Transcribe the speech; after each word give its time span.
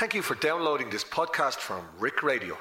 Thank 0.00 0.14
you 0.14 0.22
for 0.22 0.34
downloading 0.36 0.88
this 0.88 1.04
podcast 1.04 1.56
from 1.56 1.84
Rick 1.98 2.22
Radio. 2.22 2.56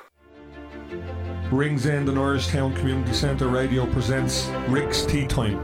Rings 1.49 1.85
Ringsend 1.85 2.09
and 2.09 2.17
Irishtown 2.17 2.75
Community 2.75 3.13
Centre 3.13 3.47
Radio 3.47 3.85
presents 3.85 4.47
Rick's 4.67 5.05
Tea 5.05 5.25
Time. 5.25 5.57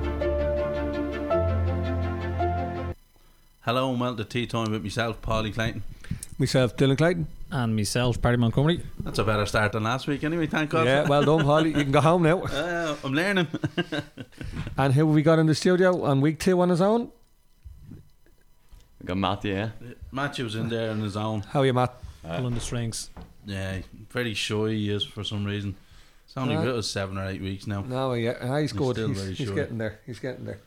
Hello 3.60 3.92
and 3.92 4.00
welcome 4.00 4.16
to 4.16 4.24
Tea 4.24 4.48
Time 4.48 4.72
with 4.72 4.84
myself, 4.84 5.22
Paulie 5.22 5.54
Clayton. 5.54 5.84
Myself, 6.38 6.78
Dylan 6.78 6.98
Clayton. 6.98 7.28
and 7.52 7.76
myself, 7.76 8.22
Barry 8.22 8.38
Montgomery. 8.38 8.80
That's 9.02 9.20
a 9.20 9.26
better 9.26 9.46
start 9.46 9.74
than 9.74 9.84
last 9.84 10.08
week 10.08 10.24
anyway, 10.24 10.48
thank 10.48 10.70
God. 10.70 10.88
Yeah, 10.88 11.06
well 11.10 11.26
done, 11.26 11.42
Holly. 11.42 11.72
You 11.72 11.84
can 11.84 11.92
go 11.92 12.00
home 12.00 12.24
now. 12.24 12.42
Uh, 12.46 12.96
I'm 13.04 13.14
learning. 13.14 13.48
And 14.78 14.94
who 14.94 15.08
have 15.08 15.14
we 15.14 15.22
got 15.22 15.40
in 15.40 15.48
the 15.48 15.56
studio 15.56 16.06
on 16.06 16.22
week 16.22 16.40
two 16.40 16.62
on 16.62 16.70
his 16.70 16.80
own? 16.80 17.12
We 19.02 19.08
got 19.08 19.18
Matt, 19.18 19.44
yeah. 19.44 19.72
Matthew's 20.16 20.56
in 20.56 20.70
there 20.70 20.92
on 20.92 21.02
his 21.02 21.18
own. 21.18 21.42
How 21.42 21.60
are 21.62 21.66
you, 21.66 21.74
Matt? 21.74 21.94
Pulling 22.24 22.54
the 22.56 22.62
strings. 22.62 23.10
Yeah, 23.46 23.80
very 24.10 24.34
shy 24.34 24.70
he 24.70 24.90
is 24.90 25.04
for 25.04 25.24
some 25.24 25.46
reason. 25.46 25.76
It's 26.26 26.36
only 26.38 26.56
Uh, 26.56 26.62
with 26.64 26.78
us 26.78 26.88
seven 26.88 27.18
or 27.18 27.28
eight 27.28 27.42
weeks 27.42 27.68
now. 27.68 27.82
No, 27.82 28.14
yeah, 28.14 28.34
ah, 28.42 28.58
he's 28.58 28.72
He's 28.72 28.80
good. 28.80 28.96
still 28.96 29.08
He's, 29.10 29.22
very 29.22 29.34
he's 29.36 29.52
getting 29.52 29.78
there. 29.78 30.00
He's 30.06 30.20
getting 30.20 30.46
there. 30.46 30.60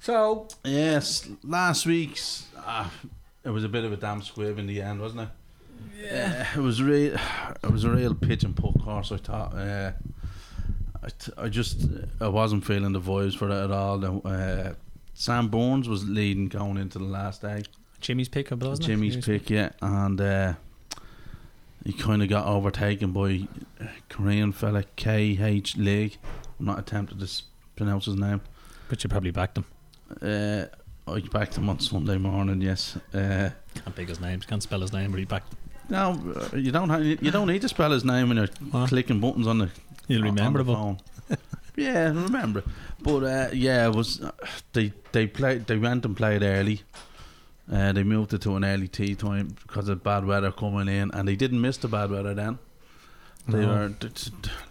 So, 0.00 0.48
Yes, 0.64 1.28
last 1.44 1.86
week's 1.86 2.46
uh, 2.66 2.88
it 3.44 3.50
was 3.50 3.62
a 3.64 3.68
bit 3.68 3.84
of 3.84 3.92
a 3.92 3.96
damn 3.96 4.22
squib 4.22 4.58
in 4.58 4.66
the 4.66 4.80
end, 4.82 5.00
wasn't 5.00 5.20
it? 5.22 5.28
Yeah, 6.02 6.46
it 6.56 6.60
was 6.60 6.82
real. 6.82 7.14
It 7.62 7.70
was 7.70 7.84
a 7.84 7.90
real 7.90 8.14
pitch 8.14 8.42
and 8.44 8.56
pull 8.56 8.72
course. 8.72 9.12
I 9.12 9.18
thought. 9.18 9.54
Uh, 9.54 9.92
I, 11.02 11.08
t- 11.10 11.32
I 11.36 11.48
just 11.48 11.86
I 12.20 12.28
wasn't 12.28 12.64
feeling 12.64 12.92
the 12.92 13.00
vibes 13.00 13.36
for 13.36 13.48
it 13.50 13.64
at 13.64 13.70
all. 13.70 14.22
Uh, 14.26 14.72
Sam 15.12 15.48
Burns 15.48 15.88
was 15.88 16.08
leading 16.08 16.48
going 16.48 16.78
into 16.78 16.98
the 16.98 17.04
last 17.04 17.42
day. 17.42 17.62
Jimmy's 18.04 18.28
pick, 18.28 18.52
I 18.52 18.54
wasn't? 18.56 18.86
Jimmy's 18.86 19.16
pick, 19.24 19.48
yeah, 19.48 19.70
and 19.80 20.20
uh, 20.20 20.52
he 21.84 21.92
kind 21.94 22.22
of 22.22 22.28
got 22.28 22.46
overtaken 22.46 23.12
by 23.12 23.48
a 23.80 23.88
Korean 24.10 24.52
fella 24.52 24.84
K 24.96 25.38
H 25.40 25.76
Lee. 25.78 26.16
I'm 26.60 26.66
not 26.66 26.78
attempting 26.78 27.18
to 27.18 27.28
pronounce 27.76 28.04
his 28.04 28.16
name. 28.16 28.42
But 28.90 29.02
you 29.02 29.08
probably 29.08 29.30
backed 29.30 29.56
him. 29.56 29.64
Uh, 30.20 30.66
I 31.10 31.20
backed 31.32 31.56
him 31.56 31.68
on 31.70 31.80
Sunday 31.80 32.18
morning. 32.18 32.60
Yes. 32.60 32.96
Uh, 33.14 33.48
Can't 33.74 33.96
pick 33.96 34.08
his 34.10 34.20
name. 34.20 34.40
Can't 34.40 34.62
spell 34.62 34.80
his 34.80 34.92
name, 34.92 35.10
but 35.10 35.18
he 35.18 35.24
backed 35.24 35.52
him. 35.54 35.58
no, 35.88 36.34
uh, 36.36 36.56
you 36.56 36.70
don't. 36.72 36.90
Have, 36.90 37.02
you 37.04 37.30
don't 37.30 37.46
need 37.48 37.62
to 37.62 37.68
spell 37.70 37.90
his 37.90 38.04
name 38.04 38.28
when 38.28 38.36
you're 38.36 38.48
What? 38.70 38.90
clicking 38.90 39.18
buttons 39.20 39.46
on 39.46 39.58
the. 39.58 39.70
You'll 40.08 40.20
on- 40.22 40.28
on 40.28 40.34
remember 40.34 40.62
the 40.62 40.74
phone. 40.74 40.98
yeah, 41.76 42.04
I 42.14 42.22
remember. 42.22 42.62
But 43.00 43.22
uh, 43.24 43.48
yeah, 43.54 43.86
it 43.88 43.94
was 43.94 44.20
uh, 44.22 44.30
they 44.74 44.92
they 45.12 45.26
played. 45.26 45.66
They 45.66 45.78
went 45.78 46.04
and 46.04 46.14
played 46.14 46.42
early. 46.42 46.82
Uh, 47.70 47.92
they 47.92 48.02
moved 48.02 48.34
it 48.34 48.42
to 48.42 48.56
an 48.56 48.64
early 48.64 48.88
tea 48.88 49.14
time 49.14 49.56
because 49.66 49.88
of 49.88 50.02
bad 50.02 50.24
weather 50.26 50.52
coming 50.52 50.88
in, 50.88 51.10
and 51.12 51.26
they 51.26 51.36
didn't 51.36 51.60
miss 51.60 51.78
the 51.78 51.88
bad 51.88 52.10
weather 52.10 52.34
then. 52.34 52.58
They 53.48 53.60
No. 53.60 53.68
were 53.68 53.88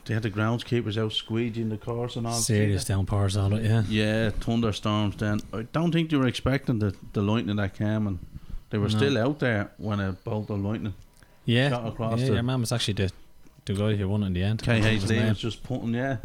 they 0.05 0.13
had 0.15 0.23
the 0.23 0.31
groundskeepers 0.31 0.97
out 0.97 1.11
squeegeeing 1.11 1.69
the 1.69 1.77
course 1.77 2.15
and 2.15 2.25
all. 2.25 2.33
serious 2.33 2.85
downpours, 2.85 3.37
all 3.37 3.53
it, 3.53 3.63
yeah. 3.63 3.83
Yeah, 3.87 4.29
thunderstorms. 4.31 5.15
Then 5.17 5.41
I 5.53 5.63
don't 5.71 5.91
think 5.91 6.09
they 6.09 6.17
were 6.17 6.27
expecting 6.27 6.79
the 6.79 6.95
the 7.13 7.21
lightning 7.21 7.55
that 7.57 7.73
came, 7.75 8.07
and 8.07 8.19
they 8.71 8.77
were 8.79 8.89
No. 8.89 8.97
still 8.97 9.17
out 9.17 9.39
there 9.39 9.71
when 9.77 9.99
a 9.99 10.13
bolt 10.13 10.49
of 10.49 10.59
lightning. 10.59 10.93
Yeah, 11.45 11.69
Shot 11.69 11.87
across 11.87 12.19
yeah 12.19 12.27
the- 12.27 12.33
your 12.33 12.43
man 12.43 12.61
was 12.61 12.71
actually 12.71 12.93
the, 12.95 13.11
the 13.65 13.73
guy 13.73 13.95
who 13.95 14.07
won 14.09 14.23
in 14.23 14.33
the 14.33 14.41
end. 14.43 14.61
Can't 14.63 14.83
remember 14.83 15.01
his 15.01 15.11
KHD 15.11 15.29
was 15.29 15.39
just 15.39 15.61
putting 15.63 15.93
yeah, 15.93 16.17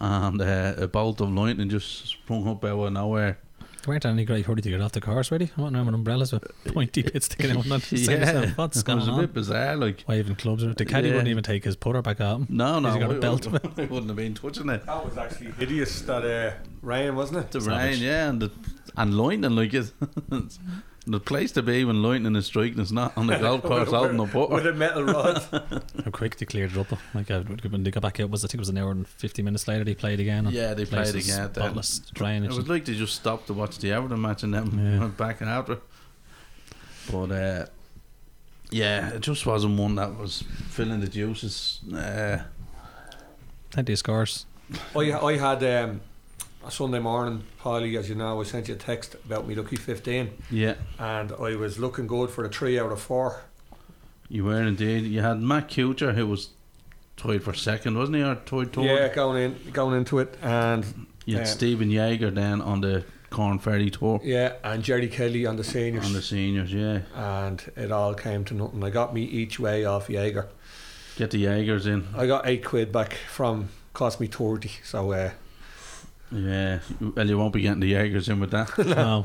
and 0.00 0.40
uh, 0.40 0.74
a 0.76 0.88
bolt 0.88 1.20
of 1.20 1.30
lightning 1.32 1.68
just 1.68 2.06
sprung 2.08 2.48
up 2.48 2.64
out 2.64 2.80
of 2.80 2.92
nowhere. 2.92 3.38
There 3.82 3.92
weren't 3.94 4.04
any 4.04 4.24
great 4.26 4.44
hurry 4.44 4.60
to 4.60 4.70
get 4.70 4.80
off 4.82 4.92
the 4.92 5.00
course, 5.00 5.30
ready? 5.32 5.50
I 5.56 5.60
want 5.62 5.74
to 5.74 5.82
with 5.82 5.94
umbrellas 5.94 6.32
with 6.32 6.44
pointy 6.66 7.00
bits 7.02 7.26
sticking 7.26 7.56
out. 7.56 7.64
Not 7.66 7.90
yeah, 7.92 8.50
what's 8.56 8.82
going 8.82 8.98
on? 8.98 9.04
it 9.04 9.06
going 9.06 9.08
was 9.08 9.08
a 9.08 9.10
on? 9.12 9.20
bit 9.22 9.32
bizarre. 9.32 9.76
Like 9.76 10.04
Waving 10.06 10.36
clubs. 10.36 10.62
The 10.74 10.84
caddy 10.84 11.08
Yeah. 11.08 11.14
wouldn't 11.14 11.28
even 11.28 11.42
take 11.42 11.64
his 11.64 11.76
putter 11.76 12.02
back 12.02 12.20
at 12.20 12.34
him. 12.36 12.46
no, 12.50 12.78
no, 12.78 12.88
Has 12.88 12.94
he 12.96 13.00
got 13.00 13.10
a 13.12 13.16
I 13.16 13.18
belt? 13.18 13.46
wouldn't- 13.46 13.78
I 13.78 13.84
wouldn't 13.86 14.08
have 14.08 14.16
been 14.16 14.34
touching 14.34 14.68
it. 14.68 14.84
that 14.84 15.04
was 15.04 15.16
actually 15.16 15.52
hideous, 15.52 16.02
that 16.02 16.24
uh, 16.24 16.52
rain, 16.82 17.16
wasn't 17.16 17.38
it? 17.40 17.50
The 17.52 17.60
Savage. 17.62 17.94
rain, 17.94 18.02
yeah, 18.02 18.28
and 18.28 18.42
the 18.42 18.50
and 18.96 19.16
lightning 19.16 19.52
like 19.56 19.72
it. 19.74 19.92
The 21.06 21.18
place 21.20 21.50
to 21.52 21.62
be 21.62 21.84
when 21.84 22.02
lightning 22.02 22.36
is 22.36 22.46
striking 22.46 22.78
is 22.78 22.92
not 22.92 23.16
on 23.16 23.26
the 23.26 23.36
golf 23.38 23.62
course 23.70 23.92
out 23.92 24.10
in 24.10 24.16
the 24.18 24.26
port 24.26 24.50
With 24.50 24.66
a 24.66 24.72
metal 24.72 25.02
rod. 25.04 25.38
How 26.04 26.10
quick 26.12 26.36
they 26.36 26.46
cleared 26.46 26.72
it 26.72 26.78
up. 26.78 26.88
though. 26.88 26.98
Like 27.14 27.30
uh, 27.30 27.40
when 27.70 27.82
they 27.84 27.90
got 27.90 28.02
back 28.02 28.20
out, 28.20 28.28
was 28.30 28.44
I 28.44 28.48
think 28.48 28.56
it 28.56 28.60
was 28.60 28.68
an 28.68 28.78
hour 28.78 28.90
and 28.90 29.08
fifty 29.08 29.42
minutes 29.42 29.66
later 29.66 29.82
they 29.84 29.94
played 29.94 30.20
again. 30.20 30.48
Yeah, 30.50 30.74
they 30.74 30.84
place 30.84 31.10
played 31.10 31.14
was 31.16 31.28
again. 31.28 31.50
then. 31.52 31.64
Spotless 31.64 31.98
drainage. 32.12 32.50
It 32.52 32.56
was 32.56 32.68
like 32.68 32.84
they 32.84 32.94
just 32.94 33.14
stopped 33.14 33.46
to 33.46 33.54
watch 33.54 33.78
the 33.78 33.92
Everton 33.92 34.20
match 34.20 34.42
and 34.42 34.52
then 34.54 34.78
Yeah. 34.78 35.00
went 35.00 35.16
back 35.16 35.40
and 35.40 35.48
after. 35.50 35.78
But 37.10 37.30
uh, 37.32 37.66
yeah, 38.70 39.10
it 39.14 39.20
just 39.22 39.46
wasn't 39.46 39.78
one 39.78 39.94
that 39.96 40.16
was 40.16 40.44
filling 40.68 41.00
the 41.00 41.08
juices. 41.08 41.80
Uh, 41.92 42.38
Plenty 43.70 43.92
of 43.94 43.98
scores. 43.98 44.46
I, 44.94 45.12
I 45.12 45.36
had 45.36 45.62
um, 45.64 46.00
a 46.00 46.00
Sunday 46.68 46.98
morning, 46.98 47.42
Polly, 47.58 47.96
as 47.96 48.08
you 48.08 48.14
know, 48.14 48.40
I 48.40 48.44
sent 48.44 48.68
you 48.68 48.74
a 48.74 48.78
text 48.78 49.16
about 49.24 49.46
me 49.48 49.54
lucky 49.54 49.76
15, 49.76 50.30
yeah, 50.50 50.74
and 50.98 51.32
I 51.32 51.56
was 51.56 51.78
looking 51.78 52.06
good 52.06 52.30
for 52.30 52.44
a 52.44 52.48
three 52.48 52.78
out 52.78 52.92
of 52.92 53.00
four. 53.00 53.42
you 54.28 54.44
were 54.44 54.62
indeed. 54.62 55.04
You 55.04 55.22
had 55.22 55.40
Matt 55.40 55.68
Kuchar 55.68 56.14
who 56.14 56.26
was 56.26 56.50
tied 57.16 57.42
for 57.42 57.54
second, 57.54 57.96
wasn't 57.98 58.18
he, 58.18 58.22
or 58.22 58.34
tied 58.36 58.72
third? 58.72 58.84
Yeah, 58.84 59.08
going 59.12 59.42
in, 59.42 59.70
going 59.72 59.96
into 59.96 60.18
it, 60.20 60.36
and 60.42 60.84
You 61.24 61.36
had 61.36 61.46
um, 61.46 61.52
Stephen 61.52 61.90
Jaeger 61.90 62.30
then 62.30 62.60
on 62.60 62.82
the 62.82 63.04
Korn 63.30 63.58
Ferry 63.58 63.90
tour 63.90 64.20
yeah, 64.22 64.54
and 64.64 64.82
Jerry 64.82 65.08
Kelly 65.08 65.46
on 65.46 65.56
the 65.56 65.64
seniors, 65.64 66.04
on 66.04 66.12
the 66.12 66.22
seniors. 66.22 66.72
Yeah, 66.72 67.00
and 67.14 67.62
it 67.76 67.90
all 67.90 68.14
came 68.14 68.44
to 68.44 68.54
nothing. 68.54 68.84
I 68.84 68.90
got 68.90 69.14
me 69.14 69.22
each 69.22 69.58
way 69.58 69.84
off 69.84 70.08
Jaeger. 70.10 70.48
get 71.16 71.30
the 71.30 71.38
Jaegers 71.38 71.86
in. 71.86 72.06
I 72.16 72.26
got 72.26 72.46
eight 72.46 72.64
quid 72.64 72.92
back 72.92 73.14
from 73.14 73.70
cost 73.94 74.20
me 74.20 74.26
thirty. 74.26 74.70
So 74.84 75.12
uh, 75.12 75.30
Yeah, 76.32 76.78
well, 77.00 77.28
you 77.28 77.36
won't 77.36 77.52
be 77.52 77.60
getting 77.62 77.80
the 77.80 77.88
Jaegers 77.88 78.28
in 78.28 78.38
with 78.40 78.52
that. 78.52 78.70
No, 78.86 79.24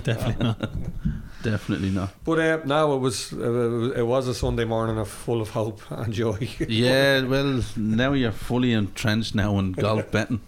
definitely 0.00 0.44
not. 0.44 0.70
Definitely 1.42 1.90
not. 1.90 2.10
but 2.24 2.38
uh, 2.38 2.58
now 2.64 2.92
it 2.94 2.98
was 2.98 3.32
uh, 3.32 3.92
it 3.96 4.06
was 4.06 4.28
a 4.28 4.34
Sunday 4.34 4.64
morning 4.64 4.98
of 4.98 5.08
full 5.08 5.40
of 5.40 5.50
hope 5.50 5.80
and 5.90 6.12
joy. 6.12 6.48
Yeah, 6.68 7.22
well, 7.22 7.62
now 7.76 8.12
you're 8.12 8.32
fully 8.32 8.72
entrenched 8.72 9.34
now 9.34 9.58
in 9.58 9.72
golf 9.72 10.10
betting. 10.10 10.40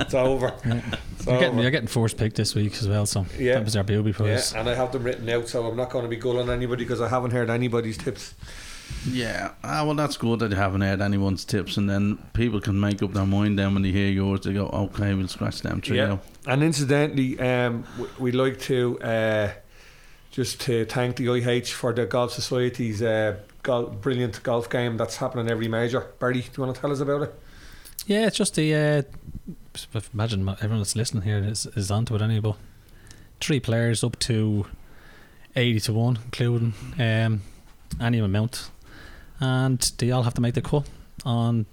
it's 0.00 0.14
over. 0.14 0.52
It's 0.64 1.26
You're 1.26 1.38
getting, 1.38 1.48
over. 1.54 1.62
you're 1.62 1.70
getting 1.72 1.88
first 1.88 2.16
pick 2.16 2.34
this 2.34 2.54
week 2.54 2.74
as 2.74 2.86
well, 2.88 3.06
so 3.06 3.26
Yeah. 3.38 3.54
that 3.54 3.64
was 3.64 3.74
our 3.76 3.82
beauty 3.84 4.10
Yeah, 4.10 4.16
prize. 4.16 4.54
and 4.54 4.68
I 4.68 4.74
have 4.74 4.92
them 4.92 5.02
written 5.02 5.28
out, 5.28 5.48
so 5.48 5.66
I'm 5.66 5.76
not 5.76 5.90
going 5.90 6.04
to 6.04 6.08
be 6.08 6.14
gulling 6.16 6.48
anybody 6.48 6.84
because 6.84 7.00
I 7.00 7.08
haven't 7.08 7.32
heard 7.32 7.50
anybody's 7.50 7.98
tips. 7.98 8.34
Yeah, 9.06 9.52
ah, 9.64 9.84
well, 9.84 9.94
that's 9.94 10.16
good 10.16 10.40
that 10.40 10.50
you 10.50 10.56
haven't 10.56 10.80
heard 10.80 11.00
anyone's 11.00 11.44
tips, 11.44 11.76
and 11.76 11.88
then 11.88 12.18
people 12.32 12.60
can 12.60 12.78
make 12.78 13.02
up 13.02 13.12
their 13.12 13.26
mind. 13.26 13.58
Then 13.58 13.74
when 13.74 13.82
they 13.82 13.92
hear 13.92 14.10
yours, 14.10 14.40
they 14.40 14.52
go, 14.52 14.66
"Okay, 14.66 15.14
we'll 15.14 15.28
scratch 15.28 15.62
them 15.62 15.80
three 15.80 15.98
Yeah. 15.98 16.18
And 16.46 16.62
incidentally, 16.62 17.38
um, 17.38 17.84
we'd 18.18 18.34
like 18.34 18.58
to 18.60 19.00
uh, 19.00 19.50
just 20.30 20.60
to 20.62 20.84
thank 20.86 21.16
the 21.16 21.28
IH 21.28 21.66
for 21.66 21.92
the 21.92 22.06
Golf 22.06 22.32
Society's 22.32 23.02
uh, 23.02 23.36
gol- 23.62 23.86
brilliant 23.86 24.42
golf 24.42 24.68
game 24.68 24.96
that's 24.96 25.16
happening 25.16 25.50
every 25.50 25.68
major. 25.68 26.06
Barry, 26.18 26.40
do 26.40 26.48
you 26.56 26.62
want 26.62 26.74
to 26.74 26.80
tell 26.80 26.92
us 26.92 27.00
about 27.00 27.22
it? 27.22 27.34
Yeah, 28.06 28.26
it's 28.26 28.36
just 28.36 28.54
the. 28.54 28.74
Uh, 28.74 29.02
imagine 30.12 30.48
everyone 30.48 30.78
that's 30.78 30.96
listening 30.96 31.22
here 31.22 31.38
is, 31.38 31.66
is 31.76 31.90
onto 31.90 32.14
it 32.14 32.22
anyway. 32.22 32.40
But 32.40 32.56
three 33.40 33.60
players 33.60 34.02
up 34.02 34.18
to 34.20 34.66
eighty 35.56 35.80
to 35.80 35.92
one, 35.92 36.18
including 36.24 36.74
um, 36.98 37.42
any 38.00 38.18
amount, 38.18 38.70
and 39.40 39.80
they 39.98 40.10
all 40.10 40.22
have 40.24 40.34
to 40.34 40.40
make 40.40 40.54
the 40.54 40.62
cut 40.62 40.88
on 41.24 41.66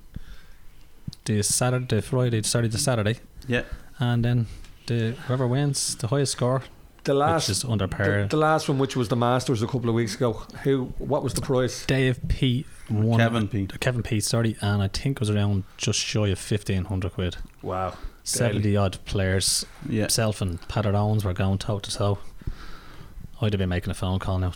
the 1.26 1.42
Saturday, 1.42 1.96
the 1.98 2.02
Friday, 2.02 2.42
Saturday, 2.44 2.72
the 2.72 2.78
Saturday, 2.78 3.20
Yeah, 3.48 3.64
and 4.00 4.24
then 4.24 4.48
the 4.88 5.16
whoever 5.28 5.48
wins 5.48 5.96
the 5.96 6.08
highest 6.08 6.34
score, 6.34 6.62
The 7.04 7.14
which 7.14 7.20
last, 7.20 7.50
is 7.50 7.64
under 7.66 7.88
par. 7.88 8.22
the, 8.24 8.28
the 8.30 8.38
last 8.38 8.70
one, 8.70 8.78
which 8.78 8.96
was 8.96 9.08
the 9.10 9.16
Masters 9.16 9.62
a 9.64 9.68
couple 9.68 9.90
of 9.90 9.96
weeks 9.96 10.16
ago. 10.16 10.34
Who? 10.64 10.94
What 11.00 11.24
was 11.24 11.34
the 11.34 11.42
price? 11.42 11.86
Dave 11.86 12.20
Pete 12.28 12.68
won. 12.90 13.20
Kevin 13.20 13.48
Pete. 13.48 13.80
Kevin 13.80 14.04
Pete, 14.04 14.24
sorry, 14.24 14.56
and 14.62 14.82
I 14.82 14.88
think 14.88 15.18
it 15.18 15.20
was 15.20 15.30
around 15.32 15.64
just 15.78 16.00
shy 16.00 16.28
of 16.28 16.38
fifteen 16.40 16.86
hundred 16.86 17.14
quid. 17.14 17.38
Wow. 17.64 17.96
Seventy 18.24 18.76
odd 18.76 18.98
players. 19.06 19.66
Yeah, 19.88 20.02
Himself 20.02 20.42
and 20.42 20.60
Pat 20.68 20.86
Owens 20.88 21.24
were 21.26 21.34
going 21.34 21.58
toe 21.60 21.80
to 21.80 21.92
toe. 21.92 22.18
I'd 23.42 23.54
have 23.54 23.60
been 23.60 23.70
making 23.70 23.92
a 23.92 23.96
phone 23.96 24.18
call 24.20 24.40
now 24.40 24.52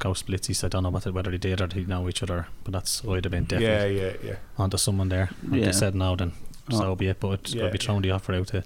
to 0.00 0.08
go 0.08 0.12
splitsies. 0.14 0.64
I 0.64 0.68
don't 0.68 0.82
know 0.82 0.90
whether, 0.90 1.12
whether 1.12 1.30
they 1.30 1.38
did 1.38 1.60
or 1.60 1.66
they 1.66 1.84
know 1.84 2.08
each 2.08 2.22
other, 2.22 2.46
but 2.64 2.72
that's 2.72 3.04
I'd 3.06 3.24
have 3.24 3.30
been 3.30 3.44
definitely 3.44 3.98
Yeah, 4.00 4.08
yeah, 4.08 4.16
yeah. 4.24 4.36
onto 4.58 4.76
someone 4.76 5.08
there. 5.08 5.30
And 5.42 5.56
Yeah. 5.56 5.66
they 5.66 5.72
said 5.72 5.94
no, 5.94 6.16
then 6.16 6.32
so 6.70 6.84
Oh. 6.92 6.94
be 6.96 7.06
it. 7.08 7.20
But 7.20 7.40
it's 7.40 7.54
Yeah, 7.54 7.62
got 7.62 7.66
to 7.68 7.72
be 7.72 7.78
thrown 7.78 8.02
the 8.02 8.10
offer 8.10 8.34
out 8.34 8.48
to. 8.48 8.64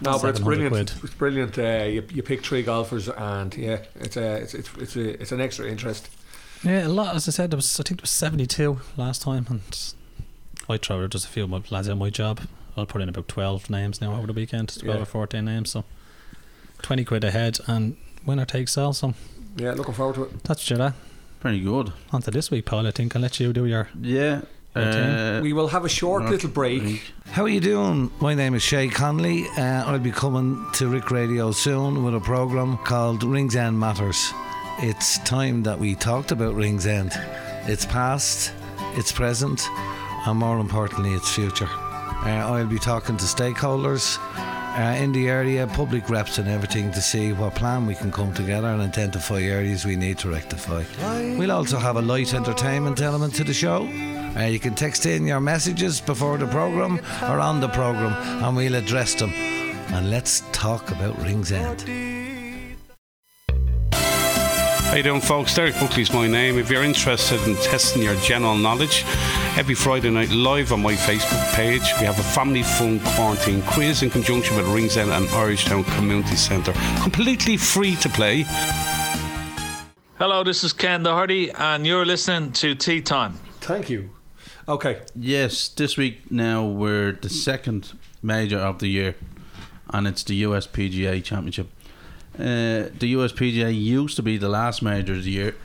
No, 0.00 0.18
but 0.18 0.28
it's 0.30 0.40
brilliant. 0.40 0.72
quid. 0.72 0.92
It's 1.02 1.14
brilliant. 1.14 1.58
Uh, 1.58 1.84
you, 1.84 2.04
you 2.12 2.22
pick 2.22 2.44
three 2.44 2.62
golfers, 2.62 3.08
and 3.08 3.54
yeah, 3.56 3.80
it's 3.96 4.16
a, 4.16 4.36
it's 4.36 4.54
it's 4.54 4.70
it's, 4.78 4.96
a, 4.96 5.20
it's 5.22 5.32
an 5.32 5.40
extra 5.40 5.66
interest. 5.68 6.08
Yeah, 6.62 6.86
a 6.86 6.88
lot. 6.88 7.16
As 7.16 7.26
I 7.26 7.32
said, 7.32 7.50
there 7.50 7.56
was 7.56 7.80
I 7.80 7.82
think 7.82 7.98
there 8.00 8.04
was 8.04 8.10
seventy 8.10 8.46
two 8.46 8.80
last 8.96 9.22
time, 9.22 9.46
and 9.50 9.62
I 10.68 10.76
throw 10.76 11.06
just 11.08 11.24
a 11.24 11.28
few 11.28 11.44
of 11.44 11.50
my 11.50 11.62
lads 11.70 11.88
on 11.88 11.98
my 11.98 12.10
job. 12.10 12.40
I'll 12.76 12.86
put 12.86 13.02
in 13.02 13.08
about 13.08 13.26
twelve 13.28 13.70
names 13.70 14.00
now 14.00 14.14
over 14.16 14.26
the 14.28 14.32
weekend, 14.32 14.68
twelve 14.78 14.96
Yeah. 14.98 15.02
or 15.02 15.06
fourteen 15.06 15.46
names. 15.46 15.70
So 15.70 15.84
twenty 16.82 17.04
quid 17.04 17.24
ahead, 17.24 17.58
and 17.66 17.96
winner 18.24 18.44
takes 18.44 18.76
all. 18.78 18.92
So 18.92 19.14
Yeah, 19.58 19.72
looking 19.72 19.94
forward 19.94 20.14
to 20.16 20.22
it. 20.24 20.44
That's 20.44 20.64
Jedi. 20.68 20.94
Pretty 21.40 21.60
good. 21.60 21.92
On 22.12 22.22
to 22.22 22.30
this 22.30 22.50
week, 22.50 22.64
Paul. 22.64 22.86
I 22.86 22.90
think 22.90 23.14
I'll 23.14 23.22
let 23.22 23.38
you 23.40 23.52
do 23.52 23.66
your. 23.66 23.88
Yeah. 24.00 24.42
Uh, 24.76 25.40
We 25.42 25.52
will 25.52 25.68
have 25.68 25.84
a 25.84 25.88
short 25.88 26.24
little 26.26 26.50
break. 26.50 27.02
How 27.32 27.42
are 27.44 27.48
you 27.48 27.60
doing? 27.60 28.10
My 28.20 28.34
name 28.34 28.54
is 28.54 28.62
Shay 28.62 28.88
Conley. 28.88 29.46
Uh, 29.56 29.84
I'll 29.84 29.98
be 29.98 30.12
coming 30.12 30.64
to 30.74 30.88
Rick 30.88 31.10
Radio 31.10 31.50
soon 31.52 32.04
with 32.04 32.14
a 32.14 32.20
program 32.20 32.76
called 32.84 33.24
Ringsend 33.24 33.78
Matters. 33.78 34.32
It's 34.80 35.18
time 35.20 35.64
that 35.64 35.78
we 35.80 35.94
talked 35.96 36.30
about 36.30 36.54
Ringsend. 36.54 37.12
It's 37.66 37.84
past, 37.86 38.52
it's 38.94 39.10
present, 39.10 39.66
and 40.26 40.38
more 40.38 40.60
importantly, 40.60 41.12
it's 41.14 41.32
future. 41.34 41.68
Uh, 41.68 42.46
I'll 42.52 42.66
be 42.66 42.78
talking 42.78 43.16
to 43.16 43.24
stakeholders 43.24 44.18
uh, 44.78 44.94
in 45.02 45.12
the 45.12 45.28
area, 45.28 45.66
public 45.66 46.08
reps, 46.08 46.38
and 46.38 46.48
everything 46.48 46.92
to 46.92 47.00
see 47.00 47.32
what 47.32 47.54
plan 47.56 47.84
we 47.84 47.94
can 47.94 48.12
come 48.12 48.32
together 48.32 48.68
and 48.68 48.80
identify 48.80 49.40
areas 49.40 49.84
we 49.84 49.96
need 49.96 50.18
to 50.18 50.30
rectify. 50.30 50.84
We'll 51.36 51.50
also 51.50 51.78
have 51.78 51.96
a 51.96 52.02
light 52.02 52.32
entertainment 52.32 53.00
element 53.00 53.34
to 53.34 53.44
the 53.44 53.54
show. 53.54 53.88
Uh, 54.36 54.44
you 54.44 54.60
can 54.60 54.74
text 54.74 55.04
in 55.04 55.26
your 55.26 55.40
messages 55.40 56.00
before 56.00 56.38
the 56.38 56.46
program 56.46 57.00
or 57.22 57.40
on 57.40 57.60
the 57.60 57.68
program, 57.68 58.12
and 58.44 58.56
we'll 58.56 58.76
address 58.76 59.14
them. 59.14 59.32
And 59.32 60.10
let's 60.10 60.42
talk 60.52 60.90
about 60.92 61.16
Ringsend. 61.18 61.80
How 61.80 62.27
you 64.98 65.04
doing, 65.04 65.20
folks? 65.20 65.54
Derek 65.54 65.74
Buckley's 65.74 66.12
my 66.12 66.26
name. 66.26 66.58
If 66.58 66.68
you're 66.70 66.82
interested 66.82 67.40
in 67.46 67.54
testing 67.56 68.02
your 68.02 68.16
general 68.16 68.56
knowledge, 68.56 69.04
every 69.56 69.76
Friday 69.76 70.10
night 70.10 70.30
live 70.30 70.72
on 70.72 70.82
my 70.82 70.94
Facebook 70.94 71.54
page, 71.54 71.82
we 72.00 72.06
have 72.06 72.18
a 72.18 72.22
family 72.22 72.64
fun 72.64 72.98
quarantine 73.14 73.62
quiz 73.62 74.02
in 74.02 74.10
conjunction 74.10 74.56
with 74.56 74.66
Ringsend 74.66 75.10
and 75.10 75.28
Irishtown 75.28 75.84
Community 75.94 76.34
Centre. 76.34 76.72
Completely 77.00 77.56
free 77.56 77.94
to 77.94 78.08
play. 78.08 78.44
Hello, 80.18 80.42
this 80.42 80.64
is 80.64 80.72
Ken 80.72 81.04
Doherty, 81.04 81.52
and 81.52 81.86
you're 81.86 82.04
listening 82.04 82.50
to 82.54 82.74
Tea 82.74 83.00
Time. 83.00 83.34
Thank 83.60 83.88
you. 83.88 84.10
Okay. 84.68 85.02
Yes, 85.14 85.68
this 85.68 85.96
week 85.96 86.28
now 86.28 86.66
we're 86.66 87.12
the 87.12 87.30
second 87.30 87.92
major 88.20 88.58
of 88.58 88.80
the 88.80 88.88
year, 88.88 89.14
and 89.90 90.08
it's 90.08 90.24
the 90.24 90.42
USPGA 90.42 91.22
Championship. 91.22 91.68
Uh, 92.38 92.88
the 93.00 93.14
USPGA 93.14 93.76
used 93.76 94.14
to 94.14 94.22
be 94.22 94.36
the 94.36 94.48
last 94.48 94.80
major 94.80 95.14
of 95.14 95.24
the 95.24 95.30
year, 95.30 95.56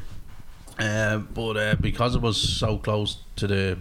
uh, 0.79 1.19
but 1.19 1.55
uh, 1.55 1.75
because 1.79 2.15
it 2.15 2.21
was 2.21 2.35
so 2.35 2.79
close 2.79 3.17
to 3.35 3.45
the 3.45 3.77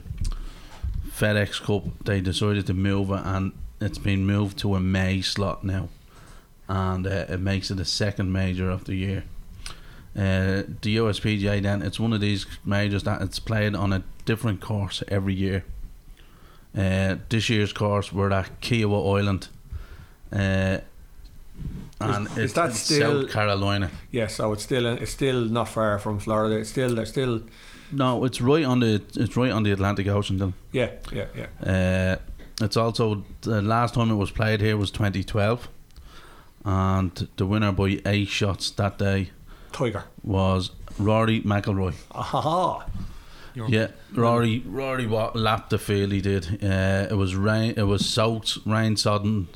FedEx 1.08 1.62
Cup, 1.62 1.84
they 2.04 2.20
decided 2.20 2.66
to 2.66 2.74
move 2.74 3.10
it, 3.10 3.22
and 3.24 3.52
it's 3.80 3.96
been 3.96 4.26
moved 4.26 4.58
to 4.58 4.74
a 4.74 4.80
May 4.80 5.22
slot 5.22 5.64
now, 5.64 5.88
and 6.68 7.06
uh, 7.06 7.24
it 7.30 7.40
makes 7.40 7.70
it 7.70 7.76
the 7.76 7.86
second 7.86 8.30
major 8.30 8.68
of 8.68 8.84
the 8.84 8.94
year. 8.94 9.24
Uh, 10.14 10.68
the 10.82 10.96
USPGA 10.96 11.62
then 11.62 11.80
it's 11.80 11.98
one 11.98 12.12
of 12.12 12.20
these 12.20 12.44
majors 12.62 13.04
that 13.04 13.22
it's 13.22 13.38
played 13.38 13.74
on 13.74 13.94
a 13.94 14.02
different 14.26 14.60
course 14.60 15.02
every 15.08 15.32
year. 15.32 15.64
This 16.74 17.48
year's 17.48 17.72
course 17.72 18.12
were 18.12 18.30
at 18.30 18.60
Kiawah 18.60 19.18
Island, 19.18 19.48
and 22.10 22.26
is 22.28 22.38
it's 22.38 22.52
that 22.54 22.72
still- 22.74 23.22
South 23.22 23.30
Carolina. 23.32 23.90
Yeah, 24.10 24.28
so 24.28 24.52
it's 24.52 24.62
still 24.62 24.86
it's 24.86 25.12
still 25.12 25.44
not 25.44 25.68
far 25.68 25.98
from 25.98 26.18
Florida. 26.18 26.56
It's 26.56 26.70
still 26.70 26.94
they're 26.94 27.06
still 27.06 27.40
No, 27.92 28.24
it's 28.24 28.40
right 28.40 28.64
on 28.64 28.80
the 28.80 29.02
it's 29.16 29.36
right 29.36 29.50
on 29.52 29.62
the 29.64 29.72
Atlantic 29.72 30.06
Ocean. 30.08 30.38
Then. 30.38 30.54
yeah 30.72 30.90
yeah 31.12 31.26
yeah. 31.36 32.16
Uh, 32.18 32.64
it's 32.64 32.76
also 32.76 33.24
the 33.42 33.60
last 33.62 33.94
time 33.94 34.10
it 34.10 34.16
was 34.16 34.30
played 34.30 34.60
here 34.60 34.76
was 34.76 34.90
2012, 34.90 35.68
and 36.64 37.28
the 37.36 37.46
winner 37.46 37.72
by 37.72 38.00
eight 38.06 38.28
shots 38.28 38.70
that 38.72 38.98
day 38.98 39.30
Tiger. 39.72 40.04
was 40.22 40.70
Rory 40.98 41.40
McIlroy. 41.40 41.94
Aha. 42.12 42.86
Yeah, 43.54 43.88
Rory 44.14 44.62
Rory 44.66 45.06
wa- 45.06 45.32
lapped 45.34 45.70
the 45.70 45.78
field. 45.78 46.12
He 46.12 46.20
did. 46.22 46.62
Uh, 46.62 47.06
it 47.10 47.16
was 47.16 47.34
rain. 47.36 47.74
It 47.76 47.82
was 47.82 48.06
soaked, 48.06 48.58
rain 48.64 48.96
sodden, 48.96 49.48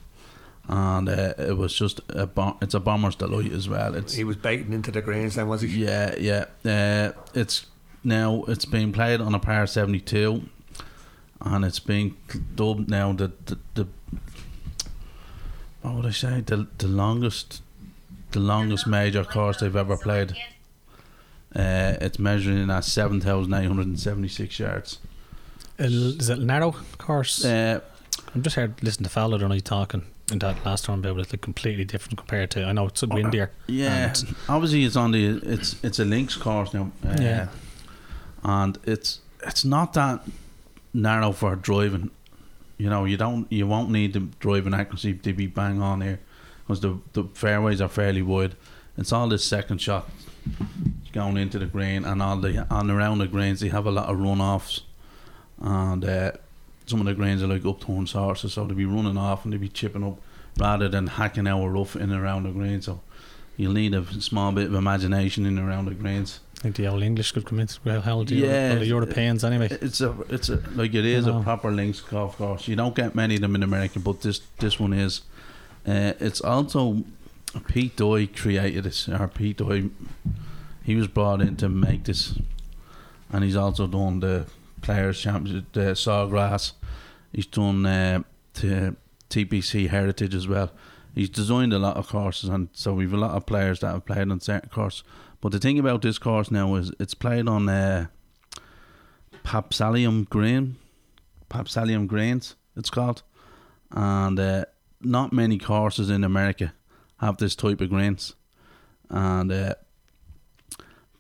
and 0.69 1.09
uh, 1.09 1.35
it 1.39 1.57
was 1.57 1.73
just 1.75 2.01
a 2.09 2.27
bom- 2.27 2.57
It's 2.61 2.75
a 2.75 2.81
bomber's 2.81 3.15
delight 3.17 3.53
as 3.53 3.69
well. 3.69 3.95
It's 3.95 4.15
He 4.15 4.25
was 4.25 4.37
baiting 4.37 4.73
into 4.73 4.91
the 4.91 5.01
greens 5.03 5.35
then, 5.37 5.49
was 5.49 5.61
he? 5.63 5.69
yeah, 5.85 6.15
yeah. 6.19 6.45
Uh, 6.65 7.13
it's 7.35 7.67
now 8.05 8.45
it's 8.49 8.65
been 8.65 8.93
played 8.93 9.21
on 9.21 9.35
a 9.35 9.39
par 9.39 9.67
seventy 9.67 10.01
two, 10.01 10.49
and 11.41 11.65
it's 11.65 11.79
been 11.81 12.17
dubbed 12.55 12.89
now 12.91 13.13
the 13.13 13.33
the, 13.47 13.59
the 13.75 13.87
what 15.83 15.95
would 15.95 16.07
I 16.07 16.11
say 16.11 16.41
the 16.41 16.67
the 16.79 16.89
longest 16.89 17.63
the 18.33 18.41
longest 18.41 18.87
major 18.87 19.25
course 19.25 19.59
they've 19.61 19.77
ever 19.77 19.97
played. 19.97 20.33
Uh, 21.55 21.97
it's 22.01 22.19
measuring 22.19 22.69
at 22.71 22.85
seven 22.85 23.21
thousand 23.21 23.55
eight 23.55 23.67
hundred 23.67 23.87
and 23.87 24.01
seventy 24.01 24.29
six 24.29 24.59
yards. 24.59 24.99
Is 25.79 26.29
it 26.29 26.39
narrow 26.41 26.73
course? 26.99 27.45
Uh, 27.45 27.81
I'm 28.35 28.43
just 28.43 28.57
heard 28.57 28.83
listening 28.83 29.05
to 29.05 29.11
Fowler 29.11 29.43
and 29.45 29.53
I 29.53 29.59
talking 29.61 30.05
in 30.33 30.39
that 30.41 30.65
last 30.65 30.85
time 30.85 30.99
about 31.01 31.19
it, 31.19 31.33
like 31.33 31.41
completely 31.41 31.85
different 31.85 32.19
compared 32.19 32.51
to. 32.53 32.65
I 32.65 32.73
know 32.73 32.87
it's 32.87 33.03
a 33.03 33.07
windier. 33.07 33.51
yeah, 33.67 34.09
and- 34.09 34.35
obviously 34.49 34.85
it's 34.85 34.97
on 34.97 35.13
the 35.13 35.41
it's 35.43 35.77
it's 35.85 35.99
a 35.99 36.05
links 36.05 36.37
course 36.37 36.75
now. 36.75 36.91
Uh, 37.05 37.17
Yeah. 37.21 37.49
and 38.43 38.79
it's 38.85 39.21
it's 39.47 39.65
not 39.65 39.93
that 39.95 40.21
narrow 40.93 41.33
for 41.33 41.55
driving. 41.57 42.11
You 42.79 42.91
know, 42.91 43.05
you 43.05 43.17
don't 43.17 43.51
you 43.51 43.67
won't 43.67 43.91
need 43.91 44.13
the 44.13 44.21
driving 44.41 44.75
accuracy 44.75 45.15
to 45.15 45.33
be 45.33 45.47
bang 45.47 45.81
on 45.81 46.01
here 46.01 46.19
because 46.67 46.81
the 46.81 46.99
the 47.13 47.25
fairways 47.35 47.81
are 47.81 47.89
fairly 47.89 48.23
wide. 48.23 48.55
It's 48.99 49.13
all 49.13 49.29
this 49.29 49.45
second 49.45 49.81
shot 49.81 50.09
going 51.13 51.37
into 51.37 51.59
the 51.59 51.67
green 51.67 52.05
and 52.05 52.23
all 52.23 52.37
the 52.39 52.67
and 52.71 52.91
around 52.91 53.19
the 53.19 53.27
greens 53.27 53.61
they 53.61 53.69
have 53.69 53.87
a 53.87 53.91
lot 53.91 54.09
of 54.09 54.17
runoffs 54.19 54.81
and 55.61 56.05
uh, 56.05 56.33
some 56.87 57.01
of 57.01 57.07
the 57.07 57.15
grains 57.15 57.43
are 57.43 57.47
like 57.49 57.65
upturned 57.65 58.09
sources 58.09 58.55
so 58.55 58.65
they 58.65 58.75
be 58.75 58.85
running 58.87 59.17
off 59.19 59.45
and 59.45 59.53
they 59.53 59.57
be 59.59 59.69
chipping 59.69 60.05
up 60.05 60.19
rather 60.59 60.89
than 60.89 61.07
hacking 61.07 61.47
out 61.47 61.63
a 61.65 61.69
rough 61.69 61.97
in 61.97 62.03
and 62.11 62.13
around 62.21 62.45
the 62.45 62.51
green 62.51 62.81
so 62.81 63.01
you'll 63.57 63.73
need 63.73 63.95
a 63.95 64.05
small 64.21 64.53
bit 64.53 64.67
of 64.67 64.75
imagination 64.75 65.47
in 65.47 65.59
and 65.59 65.67
around 65.69 65.87
the 65.87 65.95
grains. 65.95 66.41
I 66.59 66.63
think 66.63 66.77
the 66.77 66.87
old 66.87 67.03
English 67.03 67.33
could 67.33 67.45
come 67.47 67.61
in. 67.61 67.69
Well, 67.85 68.01
hell, 68.03 68.25
the, 68.25 68.35
Yeah. 68.35 68.71
well, 68.71 68.79
the 68.81 68.87
Europeans 68.87 69.45
anyway. 69.45 69.69
it's 69.81 70.01
a, 70.01 70.15
it's 70.29 70.49
a 70.49 70.63
like 70.75 70.95
it 70.95 71.05
is 71.05 71.27
a 71.27 71.41
proper 71.41 71.71
links 71.71 72.01
golf 72.01 72.37
course. 72.39 72.67
You 72.69 72.77
don't 72.77 72.95
get 72.95 73.15
many 73.15 73.35
of 73.37 73.41
them 73.43 73.55
in 73.55 73.63
America, 73.63 73.99
but 73.99 74.23
this 74.23 74.41
this 74.59 74.79
one 74.81 74.93
is. 74.93 75.23
Uh, 75.87 76.13
it's 76.19 76.41
also 76.41 77.05
Pete 77.69 77.97
Dye 77.97 78.27
created 78.27 78.85
this. 78.85 79.09
Or 79.09 79.29
Pete 79.29 79.59
Dye, 79.59 79.85
he 80.85 80.95
was 80.97 81.09
brought 81.09 81.41
in 81.43 81.57
to 81.57 81.69
make 81.69 82.05
this, 82.05 82.39
and 83.33 83.45
he's 83.45 83.57
also 83.57 83.87
done 83.87 84.21
the 84.21 84.47
Players 84.87 85.21
Championship, 85.21 85.73
the 85.73 85.95
Sawgrass. 85.95 86.73
He's 87.33 87.47
done 87.47 87.85
uh, 87.85 88.23
the 88.55 88.95
TPC 89.29 89.89
Heritage 89.89 90.35
as 90.35 90.47
well. 90.47 90.71
He's 91.13 91.29
designed 91.29 91.73
a 91.73 91.79
lot 91.79 91.97
of 91.97 92.09
courses, 92.09 92.49
and 92.49 92.69
so 92.73 92.95
we've 92.95 93.13
a 93.13 93.17
lot 93.17 93.35
of 93.35 93.47
players 93.47 93.81
that 93.81 93.93
have 93.93 94.07
played 94.07 94.31
on 94.31 94.41
certain 94.41 94.69
courses. 94.69 95.03
But 95.41 95.51
the 95.51 95.59
thing 95.59 95.79
about 95.81 96.03
this 96.03 96.19
course 96.19 96.51
now 96.53 96.77
is 96.77 96.93
it's 97.01 97.15
played 97.15 97.49
on. 97.49 97.69
Uh, 97.69 98.07
Paspalum 99.47 100.29
Green, 100.29 100.77
Paspalum 101.49 102.07
Greens, 102.07 102.57
it's 102.77 102.91
called, 102.91 103.23
and 103.93 104.39
uh, 104.39 104.65
not 105.01 105.33
many 105.33 105.59
courses 105.59 106.11
in 106.11 106.25
America 106.25 106.73
have 107.19 107.37
this 107.39 107.55
type 107.55 107.81
of 107.81 107.89
greens, 107.89 108.35
and 109.09 109.53
uh, 109.53 109.75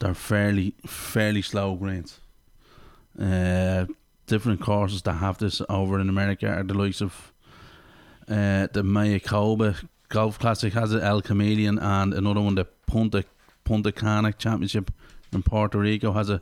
they're 0.00 0.14
fairly 0.14 0.74
fairly 0.86 1.40
slow 1.40 1.76
greens. 1.76 2.20
Uh, 3.20 3.86
different 4.26 4.60
courses 4.60 5.02
that 5.02 5.14
have 5.14 5.38
this 5.38 5.62
over 5.68 5.98
in 6.00 6.08
America 6.08 6.48
are 6.48 6.62
the 6.62 6.74
likes 6.74 7.00
of 7.00 7.32
uh, 8.28 8.66
the 8.72 8.82
Mayakoba 8.82 9.76
Golf 10.08 10.38
Classic 10.38 10.72
has 10.72 10.92
it, 10.92 11.02
El 11.02 11.22
Chameleon, 11.22 11.78
and 11.78 12.14
another 12.14 12.40
one, 12.40 12.54
the 12.54 12.64
Punta 12.86 13.24
Punta 13.64 13.90
Cana 13.90 14.32
Championship 14.32 14.92
in 15.32 15.42
Puerto 15.42 15.78
Rico 15.78 16.12
has 16.12 16.30
a 16.30 16.40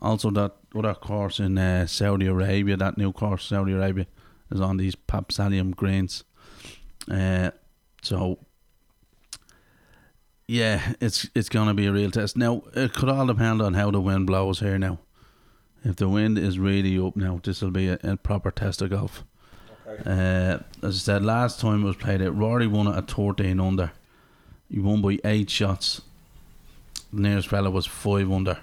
also 0.00 0.30
that 0.30 0.56
other 0.76 0.94
course 0.94 1.40
in 1.40 1.56
uh, 1.58 1.86
Saudi 1.86 2.26
Arabia, 2.26 2.76
that 2.76 2.98
new 2.98 3.12
course 3.12 3.44
Saudi 3.46 3.72
Arabia 3.72 4.06
is 4.50 4.60
on 4.60 4.76
these 4.76 4.94
Paspalum 4.94 5.74
greens. 5.74 6.24
Uh, 7.10 7.50
so 8.02 8.38
yeah, 10.46 10.92
it's 11.00 11.28
it's 11.34 11.48
gonna 11.48 11.74
be 11.74 11.86
a 11.86 11.92
real 11.92 12.10
test. 12.10 12.36
Now 12.36 12.62
it 12.74 12.92
could 12.92 13.08
all 13.08 13.26
depend 13.26 13.62
on 13.62 13.74
how 13.74 13.90
the 13.90 14.00
wind 14.00 14.26
blows 14.26 14.60
here. 14.60 14.78
Now, 14.78 14.98
if 15.84 15.96
the 15.96 16.08
wind 16.08 16.38
is 16.38 16.58
really 16.58 16.98
up 16.98 17.14
now, 17.14 17.40
this 17.42 17.62
will 17.62 17.70
be 17.70 17.88
a, 17.88 17.98
a 18.02 18.16
proper 18.16 18.50
test 18.50 18.82
of 18.82 18.90
golf. 18.90 19.22
Uh, 20.04 20.58
as 20.82 20.96
I 20.96 20.98
said 20.98 21.24
last 21.24 21.60
time 21.60 21.82
it 21.82 21.86
was 21.86 21.96
played, 21.96 22.20
it 22.20 22.30
Rory 22.30 22.66
won 22.66 22.86
it 22.86 22.96
at 22.96 23.10
thirteen 23.10 23.60
under. 23.60 23.92
He 24.70 24.80
won 24.80 25.02
by 25.02 25.18
eight 25.24 25.50
shots. 25.50 26.00
The 27.12 27.20
nearest 27.20 27.48
fella 27.48 27.70
was 27.70 27.86
five 27.86 28.32
under. 28.32 28.58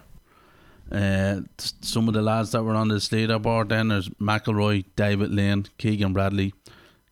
Uh, 0.92 1.42
some 1.58 2.10
of 2.10 2.14
the 2.14 2.22
lads 2.22 2.52
that 2.52 2.64
were 2.64 2.76
on 2.76 2.90
this 2.90 3.08
leaderboard 3.10 3.70
then 3.70 3.88
there's 3.88 4.10
McIlroy, 4.10 4.84
David 4.98 5.32
Lynn, 5.32 5.68
Keegan 5.78 6.12
Bradley, 6.12 6.54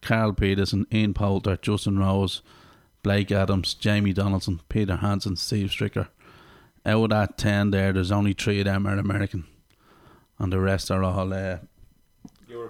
Carl 0.01 0.33
Pettersson, 0.33 0.85
Ian 0.93 1.13
Poulter, 1.13 1.55
Justin 1.55 1.97
Rose, 1.97 2.41
Blake 3.03 3.31
Adams, 3.31 3.73
Jamie 3.75 4.11
Donaldson, 4.11 4.59
Peter 4.67 4.97
Hanson, 4.97 5.37
Steve 5.37 5.69
Stricker. 5.69 6.09
out 6.85 7.03
of 7.03 7.09
that 7.11 7.37
ten 7.37 7.71
there, 7.71 7.93
there's 7.93 8.11
only 8.11 8.33
three 8.33 8.59
of 8.59 8.65
them 8.65 8.85
are 8.87 8.97
American, 8.97 9.45
and 10.39 10.51
the 10.51 10.59
rest 10.59 10.89
are 10.91 11.03
all 11.03 11.33
uh, 11.33 11.57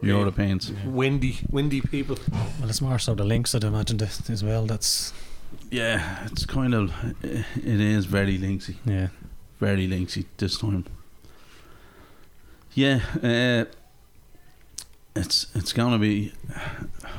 Europeans. 0.02 0.72
Windy, 0.86 1.38
windy 1.50 1.82
people. 1.82 2.18
Well, 2.60 2.70
it's 2.70 2.82
more 2.82 3.00
so 3.00 3.16
the 3.16 3.24
links, 3.24 3.54
I'd 3.56 3.64
imagine, 3.64 3.98
that- 3.98 4.30
as 4.30 4.44
well. 4.44 4.66
That's, 4.66 5.14
Yeah, 5.72 6.26
it's 6.26 6.46
kind 6.46 6.74
of 6.74 6.92
it 7.24 7.80
is 7.80 8.06
very 8.06 8.38
linksy, 8.38 8.76
yeah. 8.86 9.08
very 9.60 9.88
linksy 9.88 10.26
this 10.38 10.58
time. 10.58 10.86
Yeah, 12.74 13.00
uh, 13.24 13.66
it's 15.16 15.48
it's 15.56 15.74
gonna 15.74 15.98
be. 16.00 16.32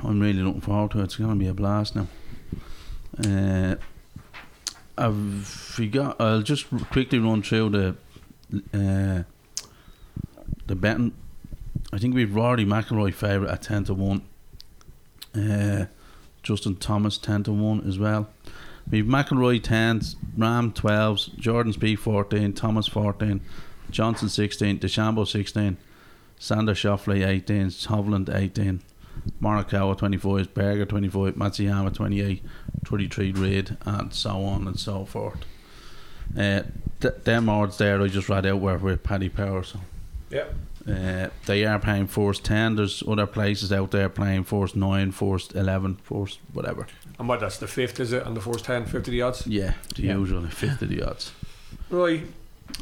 I'm 0.05 0.21
really 0.21 0.43
looking 0.43 0.61
forward 0.61 0.93
to 0.93 1.01
it. 1.01 1.05
It's 1.05 1.17
gonna 1.17 1.35
be 1.37 1.49
a 1.49 1.55
blast 1.55 1.97
now. 1.97 2.07
Uh, 3.25 3.75
I've 4.97 5.45
forgot. 5.47 6.21
I'll 6.21 6.43
just 6.43 6.67
quickly 6.91 7.19
run 7.19 7.43
through 7.43 7.71
the 7.71 7.95
uh, 8.73 9.23
the 10.71 10.77
betting. 10.77 11.13
I 11.93 11.99
think 11.99 12.15
we've 12.15 12.35
Rory 12.35 12.65
McIlroy 12.65 13.13
favourite 13.13 13.53
at 13.53 13.63
ten 13.63 13.85
to 13.85 13.95
one. 13.95 14.23
Uh, 15.35 15.87
Justin 16.43 16.77
Thomas 16.77 17.19
ten 17.19 17.43
to 17.43 17.53
one 17.53 17.87
as 17.87 17.99
well. 17.99 18.31
We've 18.89 19.05
McIlroy 19.05 19.63
tens, 19.63 20.15
Rahm 20.39 20.73
twelves, 20.73 21.27
Jordan 21.27 21.73
Spieth 21.73 21.99
fourteen, 21.99 22.53
Thomas 22.53 22.87
fourteen, 22.87 23.41
Johnson 23.91 24.29
sixteen, 24.29 24.79
DeChambeau 24.79 25.27
sixteen, 25.27 25.77
Xander 26.39 26.77
Schauffele 26.77 27.27
eighteen, 27.27 27.67
Hovland 27.67 28.33
eighteen, 28.33 28.81
Morikawa 29.43 29.99
twenty 29.99 30.19
five, 30.19 30.55
Berger 30.55 30.87
twenty 30.87 31.09
five, 31.09 31.35
Matsuyama 31.35 31.93
28, 31.93 32.45
33 32.85 33.33
Reed, 33.33 33.77
and 33.85 34.15
so 34.15 34.45
on 34.45 34.69
and 34.69 34.79
so 34.79 35.05
forth. 35.05 35.45
Uh, 36.39 36.63
th- 37.01 37.15
them 37.25 37.49
odds 37.49 37.79
there 37.79 38.01
I 38.01 38.07
just 38.07 38.29
read 38.29 38.47
out 38.47 38.61
were 38.61 38.79
with 38.79 39.03
Paddy 39.03 39.29
Power. 39.29 39.65
So 39.65 39.81
Yeah. 40.31 40.45
uh, 40.89 41.29
they 41.47 41.65
are 41.65 41.79
playing 41.79 42.07
force 42.07 42.39
10. 42.39 42.77
There's 42.77 43.03
other 43.07 43.27
places 43.27 43.73
out 43.73 43.91
there 43.91 44.09
playing 44.09 44.45
force 44.45 44.75
9, 44.75 45.11
force 45.13 45.51
11, 45.51 45.97
force 45.97 46.39
whatever. 46.53 46.87
And 47.19 47.29
what, 47.29 47.41
that's 47.41 47.59
the 47.59 47.67
fifth, 47.67 48.01
is 48.01 48.13
it? 48.13 48.25
And 48.27 48.37
the 48.37 48.41
force 48.41 48.63
10, 48.63 48.87
50 48.87 49.11
the 49.11 49.23
odds? 49.23 49.47
Yeah, 49.47 49.75
the 49.97 50.03
Yeah. 50.05 50.17
usual, 50.17 50.47
fifth 50.47 50.81
of 50.83 50.89
the 50.89 51.03
odds. 51.03 51.33
Right. 51.91 52.23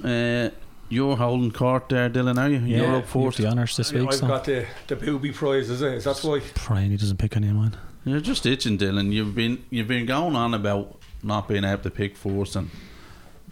Uh, 0.04 0.50
you're 0.90 1.16
holding 1.16 1.50
court 1.50 1.88
there, 1.88 2.08
Dylan, 2.08 2.38
are 2.38 2.48
you? 2.48 2.58
Yeah, 2.60 2.78
you're 2.82 2.96
up 2.96 3.14
you 3.14 3.30
the 3.32 3.46
honours 3.46 3.76
this 3.76 3.92
week, 3.92 4.08
I've 4.08 4.14
so 4.14 4.26
got 4.26 4.44
the, 4.44 4.66
the 4.86 4.96
booby 4.96 5.32
prize, 5.32 5.68
is 5.70 5.82
it? 5.82 5.94
Is 5.94 6.04
that 6.04 6.18
why? 6.22 6.40
praying 6.54 6.90
he 6.92 6.96
doesn't 6.96 7.18
pick 7.18 7.36
any 7.36 7.48
of 7.48 7.56
mine. 7.56 7.76
You're 8.04 8.20
just 8.20 8.46
itching, 8.46 8.78
Dylan. 8.78 9.12
You've 9.12 9.34
been 9.34 9.64
you've 9.68 9.88
been 9.88 10.06
going 10.06 10.34
on 10.34 10.54
about 10.54 10.98
not 11.22 11.46
being 11.48 11.64
able 11.64 11.82
to 11.82 11.90
pick 11.90 12.16
first, 12.16 12.56
and 12.56 12.70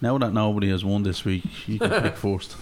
now 0.01 0.17
that 0.17 0.33
nobody 0.33 0.69
has 0.69 0.83
won 0.83 1.03
this 1.03 1.23
week, 1.25 1.43
you 1.67 1.77
can 1.77 2.01
pick 2.01 2.15
first. 2.25 2.55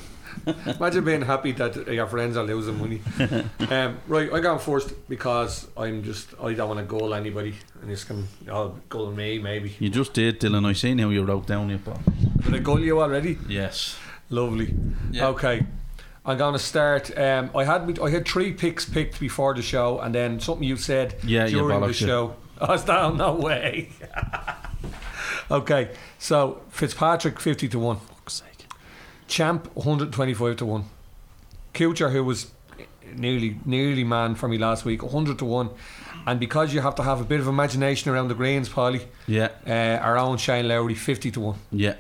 Imagine 0.80 1.04
being 1.04 1.22
happy 1.22 1.52
that 1.54 1.88
your 1.88 2.08
friends 2.08 2.38
are 2.38 2.44
losing 2.44 2.80
money. 2.80 3.02
um, 3.70 3.98
right, 4.08 4.32
I 4.32 4.40
going 4.40 4.60
first 4.60 5.08
because 5.10 5.68
I'm 5.78 6.04
just 6.04 6.34
I 6.42 6.54
don't 6.54 6.70
want 6.70 6.80
to 6.80 6.86
goal 6.86 7.14
anybody, 7.14 7.56
and 7.82 7.90
this 7.90 8.04
can 8.04 8.28
I'll 8.50 8.78
goal 8.90 9.12
me 9.12 9.40
maybe. 9.40 9.76
You 9.80 9.90
just 9.90 10.14
did, 10.14 10.40
Dylan. 10.40 10.66
I 10.66 10.74
seen 10.74 11.00
how 11.00 11.10
you 11.10 11.24
wrote 11.24 11.48
down 11.48 11.70
your 11.70 11.80
ball. 11.80 12.00
Did 12.44 12.56
I 12.56 12.60
goal 12.60 12.80
you 12.80 13.02
already? 13.02 13.38
Yes. 13.48 13.98
Lovely. 14.30 14.74
Yeah. 15.12 15.28
Okay. 15.28 15.66
I'm 16.26 16.38
going 16.38 16.54
to 16.54 16.60
start. 16.60 17.16
Um, 17.18 17.52
I 17.56 17.64
had 17.64 18.00
I 18.00 18.10
had 18.10 18.28
three 18.28 18.52
picks 18.54 18.86
picked 18.86 19.20
before 19.20 19.54
the 19.54 19.62
show, 19.62 20.00
and 20.00 20.14
then 20.14 20.40
something 20.40 20.68
you 20.68 20.78
said 20.78 21.16
Yeah, 21.24 21.48
during 21.48 21.82
the 21.82 21.94
show. 21.94 22.36
I 22.62 22.72
was 22.72 22.84
down. 22.84 23.18
No 23.18 23.34
way. 23.36 23.90
okay, 25.52 25.92
so 26.18 26.62
Fitzpatrick 26.70 27.40
fifty 27.40 27.68
to 27.70 27.80
one. 27.80 28.00
Fuck's 29.28 29.34
sake. 29.34 29.38
Champ 29.38 29.68
125 29.76 30.56
to 30.58 30.66
1. 30.66 30.84
Kuchar, 31.74 32.12
who 32.12 32.24
was 32.24 32.52
nearly 33.16 33.58
nearly 33.66 34.04
man 34.04 34.36
for 34.36 34.48
me 34.48 34.58
last 34.58 34.86
week, 34.86 35.04
100 35.04 35.38
to 35.40 35.46
1. 35.46 35.70
And 36.28 36.40
because 36.40 36.74
you 36.74 36.82
have 36.82 36.96
to 36.96 37.04
have 37.04 37.22
a 37.22 37.24
bit 37.24 37.40
of 37.40 37.48
imagination 37.48 38.12
around 38.12 38.30
the 38.30 38.36
greens, 38.36 38.70
Polly, 38.70 39.02
Yeah. 39.28 39.50
uh, 39.68 40.04
our 40.04 40.18
own 40.18 40.38
Shane 40.38 40.68
Lowry, 40.68 40.96
50 40.96 41.32
to 41.32 41.40
1. 41.40 41.56
Yeah. 41.72 41.96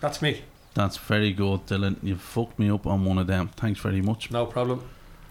That's 0.00 0.20
me. 0.22 0.42
That's 0.74 0.96
very 0.98 1.32
good, 1.32 1.66
Dylan. 1.66 1.96
You 2.02 2.16
fucked 2.16 2.58
me 2.58 2.70
up 2.70 2.86
on 2.86 3.04
one 3.04 3.18
of 3.18 3.26
them. 3.26 3.48
Thanks 3.56 3.80
very 3.80 4.02
much. 4.02 4.30
No 4.30 4.46
problem. 4.46 4.82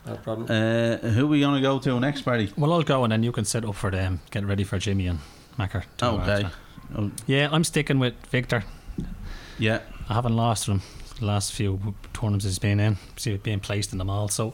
No 0.07 0.15
problem. 0.15 0.47
Uh, 0.49 0.97
who 1.09 1.25
are 1.25 1.27
we 1.27 1.39
gonna 1.41 1.61
go 1.61 1.79
to 1.79 1.99
next, 1.99 2.21
Barry? 2.25 2.51
Well, 2.57 2.73
I'll 2.73 2.83
go 2.83 3.03
and 3.03 3.11
then 3.11 3.23
you 3.23 3.31
can 3.31 3.45
set 3.45 3.63
up 3.65 3.75
for 3.75 3.91
them. 3.91 4.19
Get 4.31 4.43
ready 4.45 4.63
for 4.63 4.77
Jimmy 4.79 5.07
and 5.07 5.19
Macker. 5.57 5.83
tomorrow 5.97 6.21
Okay. 6.23 6.49
Oh, 6.97 7.11
Yeah, 7.27 7.49
I'm 7.51 7.63
sticking 7.63 7.99
with 7.99 8.13
Victor. 8.31 8.63
Yeah. 9.57 9.81
I 10.09 10.13
haven't 10.13 10.35
lost 10.35 10.65
to 10.65 10.71
him 10.71 10.81
the 11.19 11.25
last 11.25 11.53
few 11.53 11.95
tournaments 12.13 12.45
he's 12.45 12.59
been 12.59 12.79
in. 12.79 12.97
See 13.17 13.35
being 13.37 13.59
placed 13.59 13.91
in 13.91 13.99
them 13.99 14.09
all, 14.09 14.27
so 14.27 14.53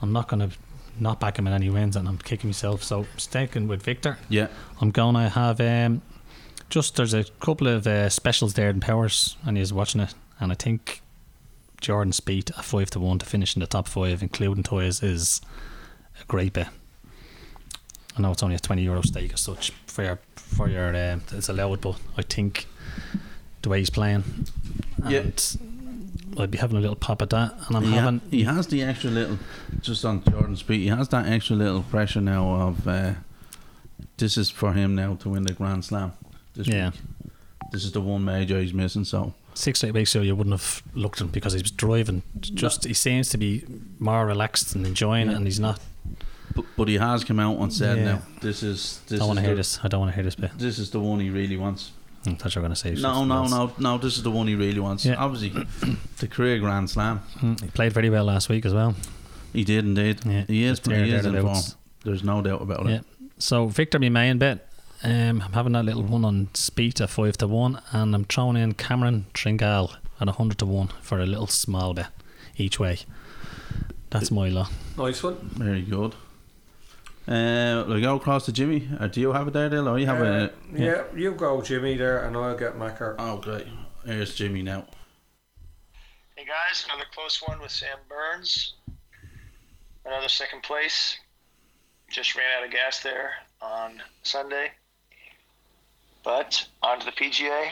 I'm 0.00 0.12
not 0.12 0.28
going 0.28 0.48
to 0.48 0.56
not 0.98 1.20
back 1.20 1.38
him 1.38 1.46
in 1.46 1.52
any 1.52 1.68
wins, 1.68 1.96
and 1.96 2.08
I'm 2.08 2.18
kicking 2.18 2.48
myself. 2.48 2.82
So 2.82 3.06
sticking 3.16 3.68
with 3.68 3.82
Victor. 3.82 4.18
Yeah. 4.28 4.48
I'm 4.80 4.90
going 4.90 5.14
to 5.14 5.28
have 5.28 5.60
um, 5.60 6.02
just 6.70 6.96
there's 6.96 7.14
a 7.14 7.24
couple 7.40 7.68
of 7.68 7.86
uh, 7.86 8.08
specials 8.08 8.54
there 8.54 8.70
in 8.70 8.80
Powers, 8.80 9.36
and 9.44 9.56
he's 9.56 9.72
watching 9.72 10.00
it, 10.00 10.14
and 10.40 10.50
I 10.50 10.54
think 10.54 11.02
Jordan 11.80 12.12
Spieth 12.12 12.56
a 12.58 12.62
five 12.62 12.90
to 12.90 13.00
one 13.00 13.18
to 13.18 13.26
finish 13.26 13.54
in 13.54 13.60
the 13.60 13.66
top 13.66 13.88
five, 13.88 14.22
including 14.22 14.64
toys, 14.64 15.02
is 15.02 15.40
a 16.20 16.24
great 16.24 16.54
bet. 16.54 16.70
I 18.16 18.22
know 18.22 18.32
it's 18.32 18.42
only 18.42 18.56
a 18.56 18.58
twenty 18.58 18.82
euro 18.82 19.02
stake 19.02 19.34
as 19.34 19.40
such 19.40 19.72
for 19.86 20.02
your 20.02 20.18
for 20.36 20.68
your 20.68 20.88
um, 20.96 21.22
it's 21.32 21.50
allowed, 21.50 21.82
but 21.82 21.98
I 22.16 22.22
think 22.22 22.66
the 23.66 23.70
way 23.70 23.78
he's 23.80 23.90
playing, 23.90 24.22
Yeah. 25.08 25.18
and 25.20 25.58
I'd 26.38 26.50
be 26.52 26.58
having 26.58 26.76
a 26.76 26.80
little 26.80 26.94
pop 26.96 27.20
at 27.20 27.30
that, 27.30 27.52
and 27.66 27.76
I'm 27.76 27.82
He, 27.82 27.90
ha- 27.90 27.96
having 27.96 28.20
he 28.30 28.44
has 28.44 28.68
the 28.68 28.82
extra 28.82 29.10
little, 29.10 29.38
just 29.80 30.04
on 30.04 30.22
Jordan 30.22 30.54
Spieth, 30.54 30.76
he 30.78 30.86
has 30.86 31.08
that 31.08 31.26
extra 31.26 31.56
little 31.56 31.82
pressure 31.82 32.20
now 32.20 32.48
of 32.68 32.86
uh, 32.86 33.14
this 34.18 34.36
is 34.36 34.50
for 34.50 34.72
him 34.72 34.94
now 34.94 35.16
to 35.16 35.28
win 35.28 35.42
the 35.42 35.52
Grand 35.52 35.84
Slam. 35.84 36.12
This 36.54 36.68
yeah. 36.68 36.90
week. 36.90 37.00
This 37.72 37.84
is 37.84 37.90
the 37.90 38.00
one 38.00 38.24
major 38.24 38.60
he's 38.60 38.72
missing, 38.72 39.04
so 39.04 39.34
Six 39.54 39.82
eight 39.82 39.94
weeks 39.94 40.14
ago, 40.14 40.22
you 40.22 40.36
wouldn't 40.36 40.54
have 40.54 40.82
looked 40.94 41.20
at 41.20 41.24
him 41.24 41.28
because 41.32 41.54
he 41.54 41.60
was 41.62 41.70
driving. 41.72 42.22
Just 42.40 42.84
he 42.84 42.94
seems 42.94 43.30
to 43.30 43.38
be 43.38 43.64
more 43.98 44.24
relaxed 44.26 44.74
and 44.76 44.86
enjoying 44.86 45.28
it, 45.28 45.34
and 45.34 45.44
he's 45.46 45.58
not. 45.58 45.80
but, 46.54 46.64
but 46.76 46.88
he 46.88 46.98
has 46.98 47.24
come 47.24 47.40
out 47.40 47.58
and 47.58 47.72
said 47.72 47.96
Yeah. 47.98 48.04
now 48.04 48.22
this 48.42 48.62
is 48.62 49.00
I 49.06 49.08
this 49.10 49.18
don't 49.18 49.28
want 49.28 49.38
to 49.40 49.44
hear 49.46 49.56
this. 49.56 49.80
I 49.82 49.88
don't 49.88 50.00
want 50.00 50.12
to 50.12 50.14
hear 50.14 50.24
this 50.24 50.36
bit. 50.36 50.50
this 50.58 50.78
is 50.78 50.90
the 50.90 51.00
one 51.00 51.18
he 51.20 51.30
really 51.30 51.56
wants. 51.56 51.90
I 52.26 52.34
thought 52.34 52.54
you 52.54 52.60
were 52.60 52.68
going 52.68 52.74
to 52.74 52.76
say 52.76 52.94
No, 52.94 53.24
no, 53.24 53.36
else. 53.42 53.50
no, 53.50 53.72
no. 53.78 53.98
This 53.98 54.16
is 54.16 54.22
the 54.22 54.30
one 54.30 54.46
he 54.48 54.54
really 54.54 54.80
wants. 54.80 55.04
Yeah. 55.04 55.14
Obviously, 55.16 55.50
the 56.18 56.28
career 56.28 56.58
Grand 56.58 56.90
Slam. 56.90 57.20
Mm, 57.40 57.60
He 57.62 57.68
played 57.68 57.92
very 57.92 58.10
well 58.10 58.24
last 58.24 58.48
week 58.48 58.64
as 58.66 58.74
well. 58.74 58.94
He 59.52 59.64
did 59.64 59.84
indeed. 59.84 60.20
Yeah, 60.26 60.44
he 60.46 60.64
is. 60.64 60.78
just 60.78 60.88
there, 60.88 61.04
He 61.04 61.12
is 61.12 61.24
in 61.24 61.40
form. 61.40 61.56
There's 62.04 62.22
no 62.24 62.42
doubt 62.42 62.62
about 62.62 62.86
Yeah. 62.86 62.96
it. 62.96 63.04
So 63.38 63.66
Victor, 63.66 63.98
my 63.98 64.08
main 64.08 64.38
bet. 64.38 64.68
Um, 65.02 65.42
I'm 65.42 65.52
having 65.52 65.72
that 65.74 65.84
little 65.84 66.02
one 66.02 66.24
on 66.24 66.46
Spieth 66.54 67.00
at 67.02 67.10
five 67.10 67.36
to 67.38 67.46
one, 67.46 67.80
and 67.92 68.14
I'm 68.14 68.24
throwing 68.24 68.56
in 68.56 68.72
Cameron 68.72 69.26
Tringale 69.34 69.94
at 70.20 70.28
hundred 70.28 70.58
to 70.58 70.66
one 70.66 70.88
for 71.02 71.20
a 71.20 71.26
little 71.26 71.46
small 71.46 71.92
bet 71.94 72.08
each 72.56 72.80
way. 72.80 73.00
That's 74.10 74.30
my 74.30 74.48
lot. 74.48 74.70
nice 74.96 75.22
one. 75.22 75.36
Very 75.54 75.82
good. 75.82 76.14
Uh, 77.28 77.84
we 77.88 78.00
go 78.00 78.16
across 78.16 78.44
to 78.46 78.52
Jimmy. 78.52 78.88
Or 79.00 79.08
do 79.08 79.20
you 79.20 79.32
have 79.32 79.48
it 79.48 79.52
there, 79.52 79.68
Dale? 79.68 79.88
Or 79.88 79.98
you 79.98 80.06
have 80.06 80.20
Uh, 80.20 80.24
a? 80.24 80.50
yeah. 80.72 81.04
you 81.14 81.32
go, 81.32 81.60
Jimmy, 81.60 81.96
there, 81.96 82.24
and 82.24 82.36
I'll 82.36 82.56
get 82.56 82.76
Macker. 82.76 83.16
Oh, 83.18 83.38
great. 83.38 83.66
Here's 84.04 84.34
Jimmy 84.36 84.62
now. 84.62 84.86
Hey 86.36 86.44
guys, 86.44 86.84
another 86.84 87.06
close 87.12 87.42
one 87.42 87.58
with 87.60 87.70
Sam 87.72 87.98
Burns. 88.08 88.74
Another 90.04 90.28
second 90.28 90.62
place. 90.62 91.16
Just 92.08 92.36
ran 92.36 92.46
out 92.58 92.64
of 92.64 92.70
gas 92.70 93.00
there 93.00 93.32
on 93.60 94.00
Sunday. 94.22 94.70
But 96.22 96.68
on 96.82 97.00
to 97.00 97.06
the 97.06 97.12
PGA. 97.12 97.70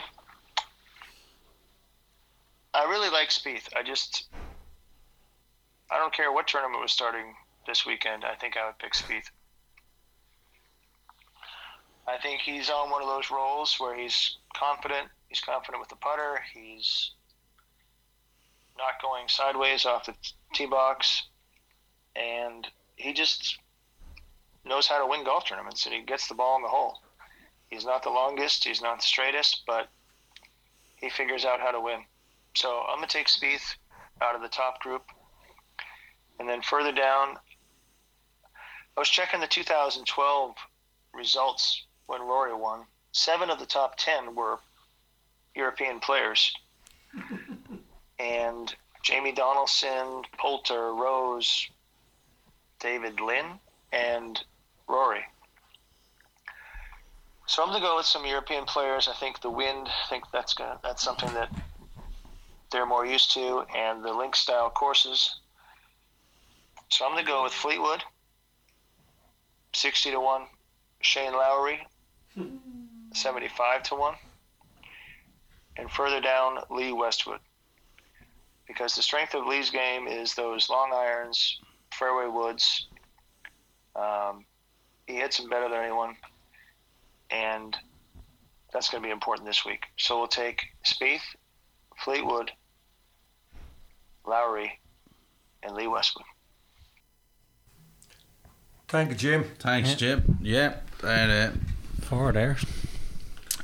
I 2.73 2.83
really 2.89 3.09
like 3.09 3.29
Spieth. 3.29 3.69
I 3.77 3.83
just 3.83 4.25
I 5.89 5.97
don't 5.97 6.13
care 6.13 6.33
what 6.33 6.47
tournament 6.47 6.81
was 6.81 6.91
starting 6.91 7.33
this 7.67 7.85
weekend. 7.85 8.25
I 8.25 8.35
think 8.35 8.57
I 8.57 8.65
would 8.65 8.77
pick 8.79 8.93
Spieth. 8.93 9.29
I 12.07 12.17
think 12.17 12.41
he's 12.41 12.69
on 12.69 12.91
one 12.91 13.01
of 13.01 13.07
those 13.07 13.31
rolls 13.31 13.75
where 13.79 13.95
he's 13.95 14.37
confident. 14.55 15.09
He's 15.27 15.41
confident 15.41 15.81
with 15.81 15.89
the 15.89 15.95
putter. 15.95 16.39
He's 16.53 17.11
not 18.77 19.01
going 19.01 19.27
sideways 19.27 19.85
off 19.85 20.05
the 20.05 20.13
tee 20.53 20.67
box, 20.67 21.23
and 22.15 22.67
he 22.95 23.13
just 23.13 23.57
knows 24.65 24.87
how 24.87 24.99
to 24.99 25.07
win 25.07 25.23
golf 25.23 25.45
tournaments, 25.45 25.85
and 25.85 25.95
he 25.95 26.01
gets 26.01 26.27
the 26.27 26.35
ball 26.35 26.57
in 26.57 26.61
the 26.61 26.67
hole. 26.67 27.01
He's 27.67 27.85
not 27.85 28.03
the 28.03 28.09
longest, 28.09 28.63
he's 28.63 28.81
not 28.81 28.97
the 28.97 29.03
straightest, 29.03 29.63
but 29.65 29.89
he 30.97 31.09
figures 31.09 31.45
out 31.45 31.59
how 31.59 31.71
to 31.71 31.81
win. 31.81 32.01
So 32.53 32.83
I'm 32.87 32.97
gonna 32.97 33.07
take 33.07 33.27
Spieth 33.27 33.75
out 34.21 34.35
of 34.35 34.41
the 34.41 34.47
top 34.47 34.79
group, 34.81 35.03
and 36.39 36.47
then 36.47 36.61
further 36.61 36.91
down, 36.91 37.37
I 38.95 38.99
was 38.99 39.09
checking 39.09 39.39
the 39.39 39.47
2012 39.47 40.55
results 41.13 41.85
when 42.07 42.21
Rory 42.21 42.53
won. 42.53 42.81
Seven 43.11 43.49
of 43.49 43.59
the 43.59 43.65
top 43.65 43.95
ten 43.97 44.35
were 44.35 44.59
European 45.55 45.99
players. 45.99 46.53
and 48.19 48.73
Jamie 49.03 49.31
Donaldson, 49.31 50.23
Poulter, 50.37 50.93
Rose, 50.93 51.69
David 52.79 53.19
Lynn, 53.19 53.45
and 53.91 54.41
Rory. 54.87 55.23
So 57.47 57.61
I'm 57.61 57.69
going 57.69 57.81
to 57.81 57.87
go 57.87 57.97
with 57.97 58.07
some 58.07 58.25
European 58.25 58.65
players. 58.65 59.07
I 59.07 59.13
think 59.13 59.41
the 59.41 59.49
wind. 59.49 59.87
I 59.87 60.09
think 60.09 60.23
that's 60.33 60.53
gonna 60.55 60.79
that's 60.83 61.03
something 61.03 61.31
that 61.35 61.49
they're 62.71 62.87
more 62.87 63.05
used 63.05 63.31
to, 63.35 63.63
and 63.75 64.03
the 64.03 64.11
link 64.11 64.35
style 64.35 64.71
courses. 64.71 65.39
So 66.89 67.05
I'm 67.05 67.11
going 67.11 67.23
to 67.23 67.31
go 67.31 67.43
with 67.43 67.53
Fleetwood, 67.53 68.03
sixty 69.73 70.09
to 70.11 70.19
one. 70.19 70.43
Shane 71.01 71.33
Lowry, 71.33 71.85
seventy-five 73.13 73.83
to 73.83 73.95
one, 73.95 74.15
and 75.77 75.89
further 75.89 76.21
down 76.21 76.59
Lee 76.69 76.93
Westwood. 76.93 77.39
Because 78.67 78.95
the 78.95 79.03
strength 79.03 79.35
of 79.35 79.45
Lee's 79.45 79.69
game 79.69 80.07
is 80.07 80.33
those 80.33 80.69
long 80.69 80.91
irons, 80.93 81.59
fairway 81.93 82.27
woods. 82.27 82.87
Um, 83.95 84.45
he 85.07 85.15
hits 85.15 85.37
them 85.37 85.49
better 85.49 85.69
than 85.69 85.79
anyone 85.79 86.15
and 87.31 87.77
that's 88.73 88.89
going 88.89 89.01
to 89.01 89.07
be 89.07 89.11
important 89.11 89.47
this 89.47 89.65
week. 89.65 89.85
So 89.97 90.17
we'll 90.17 90.27
take 90.27 90.65
Spieth, 90.85 91.21
Fleetwood, 92.03 92.51
Lowry, 94.27 94.79
and 95.63 95.75
Lee 95.75 95.87
Westwood. 95.87 96.25
Thank 98.87 99.09
you, 99.09 99.15
Jim. 99.15 99.45
Thanks, 99.59 99.95
Jim. 99.95 100.37
Yeah, 100.41 100.75
there, 101.01 101.53
Four 102.05 102.31
there. 102.33 102.57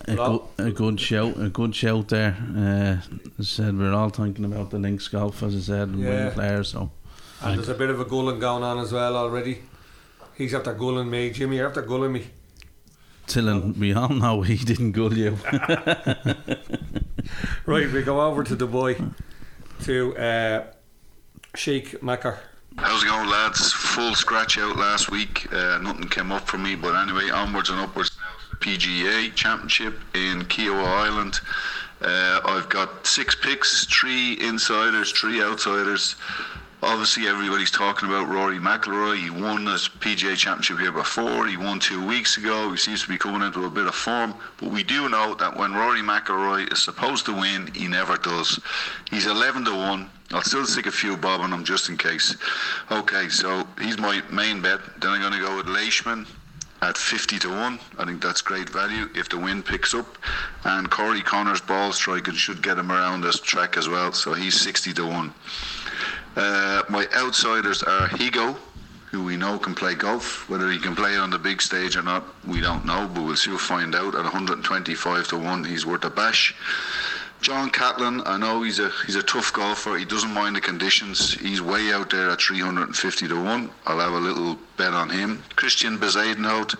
a, 0.08 0.16
good, 0.16 0.42
a 0.58 0.72
good 0.72 1.00
shout, 1.00 1.40
a 1.40 1.50
good 1.50 1.76
shout 1.76 2.08
there. 2.10 2.36
Uh, 2.56 2.98
as 3.40 3.40
I 3.40 3.44
said, 3.44 3.78
we're 3.78 3.94
all 3.94 4.10
thinking 4.10 4.46
about 4.46 4.72
the 4.72 4.80
links 4.80 5.08
golf, 5.08 5.44
as 5.44 5.56
I 5.56 5.60
said, 5.60 5.90
and 5.90 6.00
Yeah. 6.00 6.10
winning 6.10 6.32
players. 6.34 6.70
So 6.70 6.92
And 7.42 7.58
there's 7.58 7.70
a 7.70 7.76
bit 7.76 7.90
of 7.90 8.00
a 8.00 8.06
gulling 8.06 8.40
going 8.40 8.64
on 8.64 8.80
as 8.80 8.92
well 8.92 9.16
already. 9.16 9.60
He's 10.36 10.54
after 10.56 10.74
gulling 10.74 11.10
me. 11.10 11.30
Jimmy, 11.30 11.58
you're 11.58 11.68
after 11.68 11.82
gulling 11.84 12.14
me. 12.14 12.28
Dylan, 13.28 13.78
we 13.78 13.94
all 13.94 14.10
know 14.10 14.42
he 14.42 14.58
didn't 14.58 14.92
gull 14.94 15.14
you. 15.14 15.38
Right, 17.66 17.90
we 17.92 18.02
go 18.02 18.20
over 18.22 18.44
to 18.44 18.56
the 18.56 18.66
boy, 18.66 18.98
to 19.84 20.18
uh, 20.18 20.64
Sheikh 21.56 22.02
Macker. 22.04 22.40
How's 22.78 23.04
it 23.04 23.08
going, 23.08 23.30
lads? 23.30 23.72
Full 23.72 24.16
scratch 24.16 24.58
out 24.58 24.76
last 24.76 25.12
week. 25.12 25.48
Uh, 25.54 25.78
nothing 25.82 26.08
came 26.10 26.32
up 26.32 26.48
for 26.48 26.58
me, 26.58 26.76
but 26.76 26.96
anyway, 26.96 27.30
onwards 27.30 27.70
and 27.70 27.80
upwards 27.80 28.10
now 28.10 28.10
to 28.10 28.10
the 28.10 28.11
PGA 28.62 29.34
Championship 29.34 30.00
in 30.14 30.44
Kiawah 30.44 30.86
Island. 30.86 31.40
Uh, 32.00 32.42
I've 32.46 32.70
got 32.70 33.06
six 33.06 33.36
picks, 33.36 33.86
three 33.86 34.40
insiders, 34.40 35.12
three 35.12 35.42
outsiders. 35.42 36.16
Obviously, 36.84 37.28
everybody's 37.28 37.70
talking 37.70 38.10
about 38.10 38.28
Rory 38.28 38.58
McIlroy. 38.58 39.18
He 39.18 39.30
won 39.30 39.68
his 39.68 39.88
PGA 39.88 40.36
Championship 40.36 40.80
here 40.80 40.92
before. 40.92 41.48
He 41.48 41.58
won 41.58 41.80
two 41.80 42.06
weeks 42.06 42.38
ago. 42.38 42.72
He 42.72 42.78
seems 42.78 43.04
to 43.04 43.10
be 43.10 43.18
coming 43.18 43.42
into 43.42 43.66
a 43.66 43.70
bit 43.70 43.86
of 43.86 43.94
form. 43.94 44.34
But 44.58 44.72
we 44.72 44.84
do 44.84 45.10
know 45.10 45.36
that 45.36 45.56
when 45.58 45.74
Rory 45.74 46.02
McIlroy 46.02 46.72
is 46.72 46.82
supposed 46.82 47.26
to 47.26 47.34
win, 47.34 47.72
he 47.76 47.88
never 47.88 48.18
does. 48.18 48.60
He's 49.12 49.28
11 49.28 49.66
to 49.66 49.76
one. 49.76 50.10
I'll 50.32 50.42
still 50.42 50.66
stick 50.66 50.86
a 50.86 50.92
few 50.92 51.18
bob 51.18 51.42
on 51.42 51.54
him 51.54 51.64
just 51.64 51.90
in 51.90 51.98
case. 51.98 52.36
Okay, 52.92 53.30
so 53.30 53.68
he's 53.80 54.00
my 54.00 54.24
main 54.32 54.62
bet. 54.62 54.80
Then 55.00 55.12
I'm 55.12 55.22
going 55.22 55.34
to 55.34 55.40
go 55.40 55.58
with 55.58 55.68
Leishman 55.68 56.26
at 56.82 56.98
50 56.98 57.40
to 57.40 57.50
1. 57.50 57.80
I 58.00 58.06
think 58.06 58.22
that's 58.22 58.42
great 58.42 58.70
value 58.70 59.10
if 59.16 59.30
the 59.30 59.38
wind 59.38 59.66
picks 59.66 59.94
up. 59.94 60.18
And 60.64 60.90
Corey 60.90 61.22
Conners 61.22 61.62
ball 61.62 61.94
striking 61.94 62.34
should 62.34 62.64
get 62.64 62.78
him 62.78 62.92
around 62.92 63.22
this 63.22 63.40
track 63.40 63.78
as 63.78 63.88
well. 63.88 64.12
So 64.14 64.34
he's 64.34 64.60
60 64.60 64.94
to 64.94 65.06
1. 65.06 65.34
Uh, 66.36 66.84
my 66.90 67.08
outsiders 67.16 67.84
are 67.84 68.08
Higgo, 68.08 68.58
who 69.12 69.24
we 69.24 69.38
know 69.38 69.60
can 69.60 69.76
play 69.76 69.94
golf. 69.94 70.50
Whether 70.50 70.72
he 70.72 70.80
can 70.80 70.96
play 70.96 71.18
on 71.18 71.30
the 71.30 71.38
big 71.38 71.62
stage 71.62 71.96
or 71.98 72.02
not, 72.02 72.24
we 72.48 72.62
don't 72.62 72.86
know, 72.86 73.10
but 73.14 73.24
we'll 73.24 73.36
soon 73.36 73.58
find 73.58 73.94
out. 73.94 74.16
At 74.16 74.24
125 74.24 75.28
to 75.28 75.38
1, 75.38 75.64
he's 75.66 75.86
worth 75.86 76.04
a 76.06 76.10
bash. 76.10 76.56
John 77.42 77.72
Catlin, 77.72 78.22
I 78.28 78.38
know 78.38 78.62
he's 78.62 78.78
a 78.78 78.92
he's 79.08 79.16
a 79.16 79.24
tough 79.24 79.52
golfer. 79.52 79.98
He 79.98 80.06
doesn't 80.06 80.32
mind 80.32 80.56
the 80.56 80.62
conditions. 80.62 81.34
He's 81.34 81.60
way 81.60 81.92
out 81.92 82.12
there 82.12 82.30
at 82.30 82.40
350 82.40 83.28
to 83.28 83.44
one. 83.44 83.72
I'll 83.88 83.98
have 83.98 84.14
a 84.14 84.20
little 84.20 84.60
bet 84.78 84.94
on 84.94 85.10
him. 85.10 85.44
Christiaan 85.56 85.98
Bezuidenhout 85.98 86.76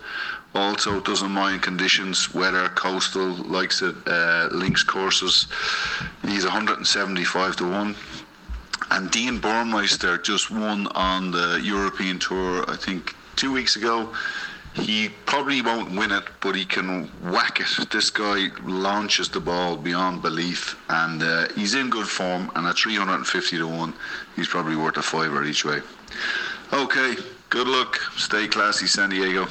also 0.54 1.00
doesn't 1.00 1.32
mind 1.32 1.62
conditions, 1.62 2.32
weather, 2.32 2.68
coastal, 2.68 3.30
likes 3.30 3.82
it, 3.82 3.96
uh, 4.06 4.50
links 4.52 4.84
courses. 4.84 5.48
He's 6.24 6.44
175 6.44 7.56
to 7.56 7.68
one. 7.68 7.96
And 8.92 9.10
Dean 9.10 9.40
Burmester 9.40 10.22
just 10.22 10.50
won 10.52 10.86
on 10.88 11.32
the 11.32 11.60
European 11.60 12.20
Tour, 12.20 12.64
I 12.70 12.76
think, 12.76 13.16
two 13.34 13.52
weeks 13.52 13.74
ago. 13.74 14.14
He 14.74 15.10
probably 15.26 15.60
won't 15.60 15.90
win 15.90 16.12
it, 16.12 16.24
but 16.40 16.54
he 16.54 16.64
can 16.64 17.04
whack 17.22 17.60
it. 17.60 17.90
This 17.90 18.08
guy 18.10 18.48
launches 18.64 19.28
the 19.28 19.40
ball 19.40 19.76
beyond 19.76 20.22
belief, 20.22 20.80
and 20.88 21.22
uh, 21.22 21.48
he's 21.54 21.74
in 21.74 21.90
good 21.90 22.06
form. 22.08 22.50
And 22.54 22.66
at 22.66 22.76
350 22.78 23.58
to 23.58 23.66
1, 23.68 23.94
he's 24.34 24.48
probably 24.48 24.76
worth 24.76 24.96
a 24.96 25.02
fiver 25.02 25.44
each 25.44 25.64
way. 25.64 25.80
Okay, 26.72 27.16
good 27.50 27.68
luck. 27.68 27.98
Stay 28.16 28.48
classy, 28.48 28.86
San 28.86 29.10
Diego. 29.10 29.46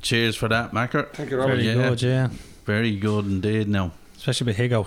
Cheers 0.00 0.36
for 0.36 0.48
that, 0.48 0.72
Macker. 0.72 1.08
Thank 1.14 1.30
you, 1.30 1.38
Robert. 1.38 1.56
Very 1.56 1.74
good, 1.74 2.02
yeah. 2.02 2.28
Very 2.66 2.96
good 2.96 3.24
indeed. 3.26 3.68
Now, 3.68 3.90
Especially 4.16 4.46
with 4.46 4.56
Higgo. 4.56 4.86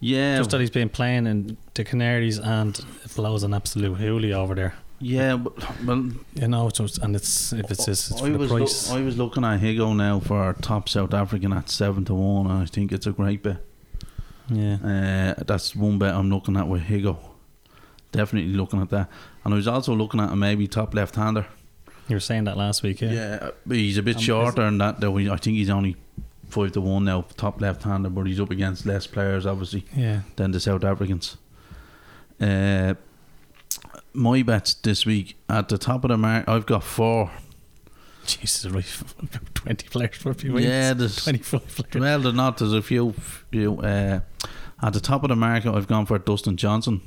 yeah, 0.00 0.36
Just 0.38 0.50
that 0.50 0.60
he's 0.60 0.70
been 0.70 0.88
playing 0.88 1.26
in 1.26 1.56
the 1.74 1.84
Canaries 1.84 2.38
and 2.38 2.78
it 3.04 3.14
blows 3.14 3.42
an 3.42 3.54
absolute 3.54 3.98
hoolie 3.98 4.32
over 4.34 4.54
there. 4.54 4.74
Yeah. 5.00 5.36
But, 5.36 5.84
well, 5.84 6.10
You 6.34 6.48
know, 6.48 6.68
so 6.72 6.84
it's, 6.84 6.98
and 6.98 7.16
it's 7.16 7.52
if 7.52 7.70
it's 7.70 7.86
this, 7.86 8.10
it's 8.10 8.20
I 8.22 8.30
for 8.32 8.38
the 8.38 8.46
price. 8.48 8.90
I 8.90 9.00
was 9.02 9.16
looking 9.16 9.44
at 9.44 9.60
Higgo 9.60 9.96
now 9.96 10.20
for 10.20 10.38
our 10.38 10.52
top 10.54 10.88
South 10.88 11.14
African 11.14 11.52
at 11.52 11.70
seven 11.70 12.04
to 12.06 12.14
one, 12.14 12.46
and 12.50 12.62
I 12.62 12.66
think 12.66 12.92
it's 12.92 13.06
a 13.06 13.12
great 13.12 13.42
bet. 13.42 13.58
yeah. 14.48 15.34
Uh, 15.38 15.42
that's 15.46 15.74
one 15.74 15.98
bet 15.98 16.14
I'm 16.14 16.30
looking 16.30 16.56
at 16.56 16.68
with 16.68 16.82
Higgo. 16.82 17.16
Definitely 18.12 18.52
looking 18.54 18.80
at 18.82 18.90
that, 18.90 19.08
and 19.44 19.54
I 19.54 19.56
was 19.56 19.68
also 19.68 19.94
looking 19.94 20.20
at 20.20 20.30
a 20.32 20.36
maybe 20.36 20.66
top 20.66 20.94
left-hander. 20.94 21.46
You 22.08 22.16
were 22.16 22.20
saying 22.20 22.44
that 22.44 22.56
last 22.56 22.82
week, 22.82 23.00
yeah. 23.02 23.12
Yeah, 23.12 23.50
he's 23.68 23.98
a 23.98 24.02
bit 24.02 24.16
Um, 24.16 24.22
shorter 24.22 24.62
than 24.64 24.78
that. 24.78 25.00
Though 25.00 25.16
I 25.16 25.36
think 25.36 25.56
he's 25.58 25.70
only 25.70 25.94
five 26.48 26.72
to 26.72 26.80
one 26.80 27.04
now, 27.04 27.24
top 27.36 27.60
left-hander, 27.60 28.10
but 28.10 28.26
he's 28.26 28.40
up 28.40 28.50
against 28.50 28.84
less 28.84 29.06
players, 29.06 29.46
obviously. 29.46 29.84
Yeah. 29.96 30.22
than 30.34 30.50
the 30.50 30.58
South 30.58 30.82
Africans. 30.82 31.36
Uh, 32.40 32.94
my 34.12 34.42
bets 34.42 34.74
this 34.74 35.06
week 35.06 35.36
at 35.48 35.68
the 35.68 35.78
top 35.78 36.04
of 36.04 36.08
the 36.10 36.16
mark, 36.16 36.48
I've 36.48 36.66
got 36.66 36.82
four. 36.84 37.30
Jesus, 38.26 38.66
right. 38.66 38.84
20 39.54 39.88
players 39.88 40.16
for 40.16 40.30
a 40.30 40.34
few 40.34 40.52
weeks. 40.54 40.66
Yeah, 40.68 40.92
there's 40.94 41.16
25 41.24 41.66
players. 41.66 41.94
well, 41.94 42.20
there's 42.20 42.34
not. 42.34 42.58
There's 42.58 42.72
a 42.72 42.82
few. 42.82 43.12
few 43.50 43.78
uh, 43.80 44.20
at 44.82 44.92
the 44.92 45.00
top 45.00 45.22
of 45.24 45.28
the 45.28 45.36
market, 45.36 45.74
I've 45.74 45.86
gone 45.88 46.06
for 46.06 46.18
Dustin 46.18 46.56
Johnson. 46.56 47.02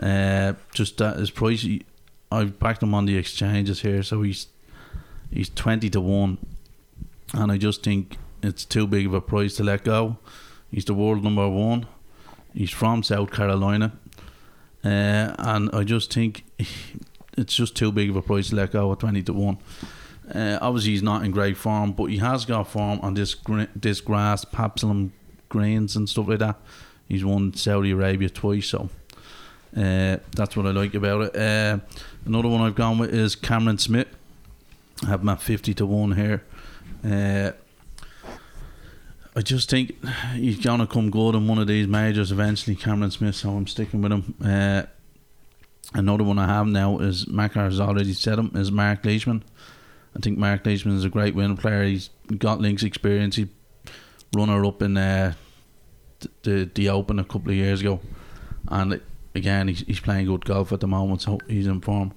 Uh, 0.00 0.54
just 0.74 0.98
that 0.98 1.16
his 1.16 1.30
price. 1.30 1.62
he- 1.62 1.84
I've 2.30 2.58
backed 2.58 2.82
him 2.82 2.94
on 2.94 3.06
the 3.06 3.16
exchanges 3.16 3.80
here, 3.80 4.02
so 4.02 4.20
he's 4.22 4.48
he's 5.32 5.48
twenty 5.48 5.88
to 5.90 6.00
one, 6.00 6.36
and 7.32 7.50
I 7.50 7.56
just 7.56 7.82
think 7.82 8.18
it's 8.42 8.64
too 8.66 8.86
big 8.86 9.06
of 9.06 9.14
a 9.14 9.20
price 9.22 9.56
to 9.56 9.64
let 9.64 9.82
go. 9.84 10.18
He's 10.70 10.84
the 10.84 10.92
world 10.94 11.24
number 11.24 11.48
one. 11.48 11.86
He's 12.52 12.70
from 12.70 13.02
South 13.02 13.30
Carolina, 13.32 13.92
uh, 14.84 15.34
and 15.38 15.70
I 15.72 15.84
just 15.84 16.12
think 16.12 16.44
it's 17.36 17.54
just 17.54 17.76
too 17.76 17.92
big 17.92 18.10
of 18.10 18.16
a 18.16 18.22
price 18.22 18.50
to 18.50 18.56
let 18.56 18.72
go 18.72 18.92
at 18.92 19.00
twenty 19.00 19.22
to 19.22 19.32
one. 19.32 19.58
Uh, 20.32 20.58
obviously, 20.60 20.92
he's 20.92 21.02
not 21.02 21.24
in 21.24 21.30
great 21.30 21.56
form, 21.56 21.92
but 21.92 22.06
he 22.06 22.18
has 22.18 22.44
got 22.44 22.68
form 22.68 23.00
on 23.02 23.14
this 23.14 23.34
gr- 23.34 23.64
this 23.74 24.00
grass, 24.00 24.44
Papillon 24.44 25.12
greens 25.48 25.96
and 25.96 26.08
stuff 26.08 26.28
like 26.28 26.40
that. 26.40 26.56
He's 27.08 27.24
won 27.24 27.54
Saudi 27.54 27.92
Arabia 27.92 28.28
twice, 28.28 28.66
so 28.66 28.90
uh, 29.76 30.18
that's 30.36 30.56
what 30.56 30.66
I 30.66 30.70
like 30.70 30.94
about 30.94 31.22
it. 31.22 31.36
Uh, 31.36 31.78
another 32.26 32.48
one 32.48 32.60
I've 32.60 32.74
gone 32.74 32.98
with 32.98 33.14
is 33.14 33.34
Cameron 33.34 33.78
Smith. 33.78 34.08
I 35.02 35.06
have 35.06 35.26
at 35.26 35.40
fifty 35.40 35.72
to 35.74 35.86
one 35.86 36.12
here. 36.12 36.44
I 39.38 39.40
just 39.40 39.70
think 39.70 39.94
he's 40.34 40.58
gonna 40.58 40.88
come 40.88 41.10
good 41.10 41.36
in 41.36 41.46
one 41.46 41.58
of 41.58 41.68
these 41.68 41.86
majors 41.86 42.32
eventually, 42.32 42.74
Cameron 42.74 43.12
Smith. 43.12 43.36
So 43.36 43.50
I'm 43.50 43.68
sticking 43.68 44.02
with 44.02 44.10
him. 44.10 44.34
Uh, 44.44 44.82
another 45.94 46.24
one 46.24 46.40
I 46.40 46.48
have 46.48 46.66
now 46.66 46.98
is 46.98 47.28
Macker 47.28 47.60
has 47.60 47.78
already 47.78 48.14
said 48.14 48.40
him 48.40 48.50
is 48.56 48.72
Mark 48.72 49.04
Leishman. 49.04 49.44
I 50.16 50.18
think 50.18 50.38
Mark 50.38 50.66
Leishman 50.66 50.96
is 50.96 51.04
a 51.04 51.08
great 51.08 51.36
win 51.36 51.56
player. 51.56 51.84
He's 51.84 52.10
got 52.36 52.60
links 52.60 52.82
experience. 52.82 53.36
He 53.36 53.46
runner 54.34 54.64
up 54.64 54.82
in 54.82 54.96
uh, 54.96 55.34
the 56.42 56.68
the 56.74 56.88
Open 56.88 57.20
a 57.20 57.24
couple 57.24 57.50
of 57.50 57.56
years 57.56 57.80
ago, 57.80 58.00
and 58.66 59.00
again 59.36 59.68
he's, 59.68 59.82
he's 59.82 60.00
playing 60.00 60.26
good 60.26 60.46
golf 60.46 60.72
at 60.72 60.80
the 60.80 60.88
moment, 60.88 61.22
so 61.22 61.38
he's 61.46 61.68
in 61.68 61.80
form. 61.80 62.12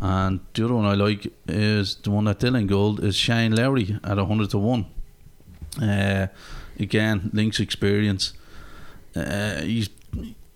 And 0.00 0.40
the 0.54 0.64
other 0.64 0.74
one 0.74 0.86
I 0.86 0.94
like 0.94 1.32
is 1.46 1.94
the 2.02 2.10
one 2.10 2.24
that 2.24 2.40
Dylan 2.40 2.66
Gold 2.66 3.04
is 3.04 3.14
Shane 3.14 3.54
Lowry 3.54 3.96
at 4.02 4.18
hundred 4.18 4.50
to 4.50 4.58
one. 4.58 4.86
Uh, 5.80 6.28
again, 6.78 7.30
links 7.32 7.60
experience. 7.60 8.32
Uh, 9.14 9.60
he's 9.62 9.90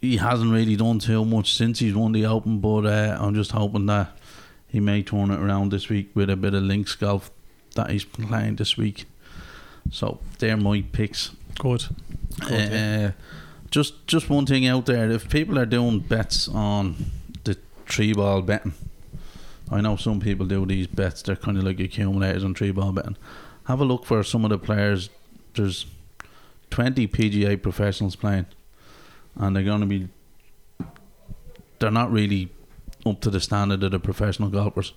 he 0.01 0.16
hasn't 0.16 0.53
really 0.53 0.77
done 0.77 0.98
too 0.98 1.25
much 1.25 1.55
since 1.55 1.79
he's 1.79 1.94
won 1.94 2.12
the 2.12 2.27
Open, 2.27 2.59
but 2.59 2.85
uh, 2.87 3.16
I'm 3.20 3.35
just 3.35 3.53
hoping 3.53 3.87
that 3.87 4.16
he 4.66 4.81
may 4.81 5.03
turn 5.03 5.31
it 5.31 5.38
around 5.38 5.70
this 5.70 5.88
week 5.88 6.11
with 6.14 6.29
a 6.29 6.37
bit 6.37 6.55
of 6.55 6.62
links 6.64 6.96
golf 6.96 7.31
that 7.77 7.90
he's 7.90 8.05
playing 8.05 8.57
this 8.57 8.77
week. 8.77 9.07
So 9.90 10.18
they're 10.38 10.57
my 10.57 10.83
picks. 10.92 11.31
Good. 11.59 11.85
Good, 12.40 12.72
Uh, 12.72 13.12
just 13.70 14.07
just 14.07 14.29
one 14.29 14.46
thing 14.46 14.66
out 14.66 14.87
there: 14.87 15.11
if 15.11 15.29
people 15.31 15.59
are 15.59 15.66
doing 15.66 16.01
bets 16.01 16.48
on 16.48 16.96
the 17.44 17.57
three 17.87 18.12
ball 18.12 18.42
betting, 18.42 18.75
I 19.70 19.81
know 19.81 19.96
some 19.96 20.20
people 20.20 20.46
do 20.46 20.66
these 20.66 20.87
bets. 20.87 21.22
They're 21.22 21.37
kind 21.37 21.59
of 21.59 21.64
like 21.64 21.79
accumulators 21.81 22.44
on 22.44 22.55
three 22.55 22.72
ball 22.72 22.92
betting. 22.92 23.16
Have 23.73 23.81
a 23.81 23.87
look 23.87 24.05
for 24.05 24.23
some 24.23 24.45
of 24.45 24.51
the 24.51 24.59
players. 24.59 25.09
There's 25.55 25.87
twenty 26.69 27.09
PGA 27.09 27.57
professionals 27.63 28.17
playing, 28.17 28.45
and 29.35 29.57
they're 29.57 29.63
going 29.63 29.81
to 29.81 29.87
be. 29.87 30.11
They're 31.79 31.91
not 31.91 32.13
really 32.13 32.51
up 33.07 33.23
to 33.23 33.31
the 33.31 33.41
standard 33.41 33.83
of 33.83 33.93
the 33.93 33.99
professional 33.99 34.51
golfers, 34.51 34.93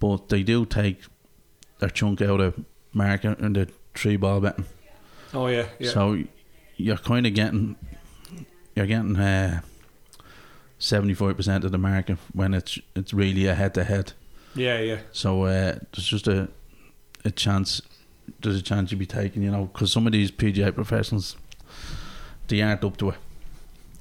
but 0.00 0.28
they 0.28 0.42
do 0.42 0.66
take 0.66 1.00
their 1.78 1.88
chunk 1.88 2.20
out 2.20 2.42
of 2.42 2.62
market 2.92 3.38
and 3.38 3.56
the 3.56 3.70
three 3.94 4.16
ball 4.16 4.40
betting. 4.40 4.66
Oh 5.32 5.46
yeah, 5.46 5.68
yeah. 5.78 5.90
So 5.90 6.22
you're 6.76 6.98
kind 6.98 7.26
of 7.26 7.32
getting 7.32 7.74
you're 8.76 8.84
getting 8.84 9.16
seventy 10.78 11.14
four 11.14 11.32
percent 11.32 11.64
of 11.64 11.72
the 11.72 11.78
market 11.78 12.18
when 12.34 12.52
it's 12.52 12.78
it's 12.94 13.14
really 13.14 13.46
a 13.46 13.54
head 13.54 13.72
to 13.72 13.84
head. 13.84 14.12
yeah, 14.54 14.78
yeah. 14.78 14.98
So 15.12 15.44
uh, 15.44 15.78
there's 15.94 16.06
just 16.06 16.28
a 16.28 16.50
a 17.24 17.30
chance. 17.30 17.82
There's 18.42 18.56
a 18.56 18.62
chance 18.62 18.90
you'll 18.92 18.98
be 18.98 19.06
taking, 19.06 19.42
you 19.42 19.50
know, 19.50 19.70
because 19.72 19.90
some 19.90 20.06
of 20.06 20.12
these 20.12 20.30
PGA 20.30 20.74
professionals 20.74 21.36
they 22.48 22.62
aren't 22.62 22.82
up 22.82 22.96
to 22.98 23.10
it. 23.10 23.16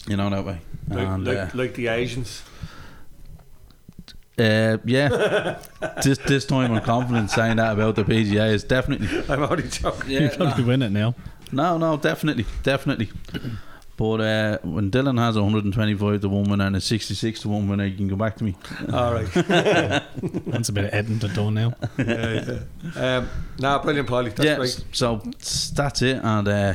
You 0.08 0.18
know 0.18 0.30
that 0.30 0.46
way. 0.46 0.60
Like, 0.88 1.08
and 1.08 1.26
like, 1.26 1.38
uh, 1.38 1.50
like 1.54 1.74
the 1.76 1.88
Asians. 1.88 2.42
uh, 4.40 4.78
yeah, 4.86 5.60
this 6.04 6.18
this 6.20 6.46
time 6.46 6.74
I'm 6.74 6.84
confident 6.84 7.30
saying 7.30 7.58
that 7.58 7.74
about 7.74 7.96
the 7.96 8.04
PGA 8.04 8.54
is 8.54 8.64
definitely 8.64 9.08
I'm 9.30 9.44
already 9.44 9.68
joking. 9.68 10.12
You 10.12 10.30
probably 10.30 10.64
win 10.64 10.82
it 10.82 10.92
now. 10.92 11.16
No, 11.52 11.78
no, 11.78 11.98
definitely, 11.98 12.46
definitely. 12.64 13.10
But 13.98 14.22
uh, 14.22 14.58
when 14.62 14.92
Dylan 14.92 15.18
has 15.18 15.36
a 15.36 15.42
125 15.42 16.22
to 16.22 16.30
one 16.30 16.44
winner 16.44 16.68
and 16.68 16.76
a 16.76 16.82
66 16.82 17.40
to 17.42 17.50
one 17.50 17.68
winner, 17.68 17.86
you 17.86 17.96
can 17.98 18.08
go 18.08 18.16
back 18.16 18.36
to 18.38 18.44
me. 18.44 18.56
All 18.94 19.12
right. 19.12 19.26
That's 19.34 20.70
a 20.70 20.72
bit 20.72 20.86
of 20.86 20.94
Edmonton 20.94 21.34
done 21.34 21.54
now. 21.56 21.74
yeah, 21.98 22.60
yeah. 22.96 23.18
Um, 23.18 23.30
nah, 23.58 23.82
brilliant, 23.82 24.08
Polly. 24.08 24.30
That's 24.30 24.46
yeah, 24.46 24.56
great. 24.58 24.84
so 24.92 25.22
that's 25.74 26.02
it, 26.04 26.20
and 26.24 26.48
uh, 26.48 26.74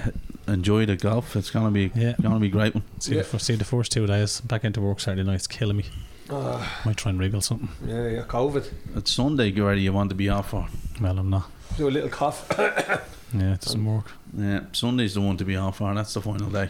enjoy 0.48 0.84
the 0.86 0.96
golf. 0.96 1.36
It's 1.36 1.50
gonna 1.50 1.70
be 1.70 1.92
Yeah. 1.94 2.14
gonna 2.20 2.40
be 2.40 2.48
great 2.48 2.74
one. 2.74 2.82
See, 2.98 3.14
Yeah. 3.14 3.22
the, 3.22 3.38
see 3.38 3.54
the 3.54 3.64
first 3.64 3.92
two 3.92 4.06
days 4.08 4.40
back 4.40 4.64
into 4.64 4.80
work 4.80 4.98
Saturday 4.98 5.22
night. 5.22 5.36
It's 5.36 5.46
killing 5.46 5.76
me. 5.76 5.84
Might 6.28 6.96
try 6.96 7.10
and 7.10 7.20
wriggle 7.20 7.40
something. 7.40 7.68
Yeah, 7.86 8.08
yeah. 8.08 8.22
COVID. 8.22 8.68
It's 8.96 9.12
Sunday, 9.12 9.52
where 9.52 9.74
you 9.74 9.92
want 9.92 10.10
to 10.10 10.16
be 10.16 10.28
off 10.28 10.50
for. 10.50 10.66
Well, 11.00 11.18
I'm 11.18 11.30
not. 11.30 11.48
Do 11.76 11.88
a 11.88 11.90
little 11.90 12.08
cough. 12.10 12.48
Yeah, 13.34 13.54
it 13.54 13.60
doesn't 13.60 13.84
work. 13.84 14.12
Yeah, 14.36 14.60
Sunday's 14.72 15.14
the 15.14 15.20
one 15.20 15.36
to 15.38 15.44
be 15.44 15.56
off 15.56 15.78
for. 15.78 15.94
That's 15.94 16.14
the 16.14 16.20
final 16.20 16.50
day. 16.50 16.68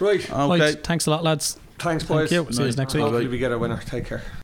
right. 0.00 0.30
Okay. 0.30 0.60
Right, 0.60 0.84
thanks 0.84 1.06
a 1.06 1.10
lot, 1.10 1.22
lads. 1.24 1.58
Thanks, 1.78 2.04
Thank 2.04 2.08
boys. 2.28 2.32
you. 2.32 2.46
See 2.50 2.64
you 2.64 2.72
next 2.72 2.94
week. 2.94 3.02
Hopefully 3.02 3.28
we 3.28 3.38
get 3.38 3.52
a 3.52 3.58
winner. 3.58 3.80
Take 3.86 4.06
care. 4.06 4.22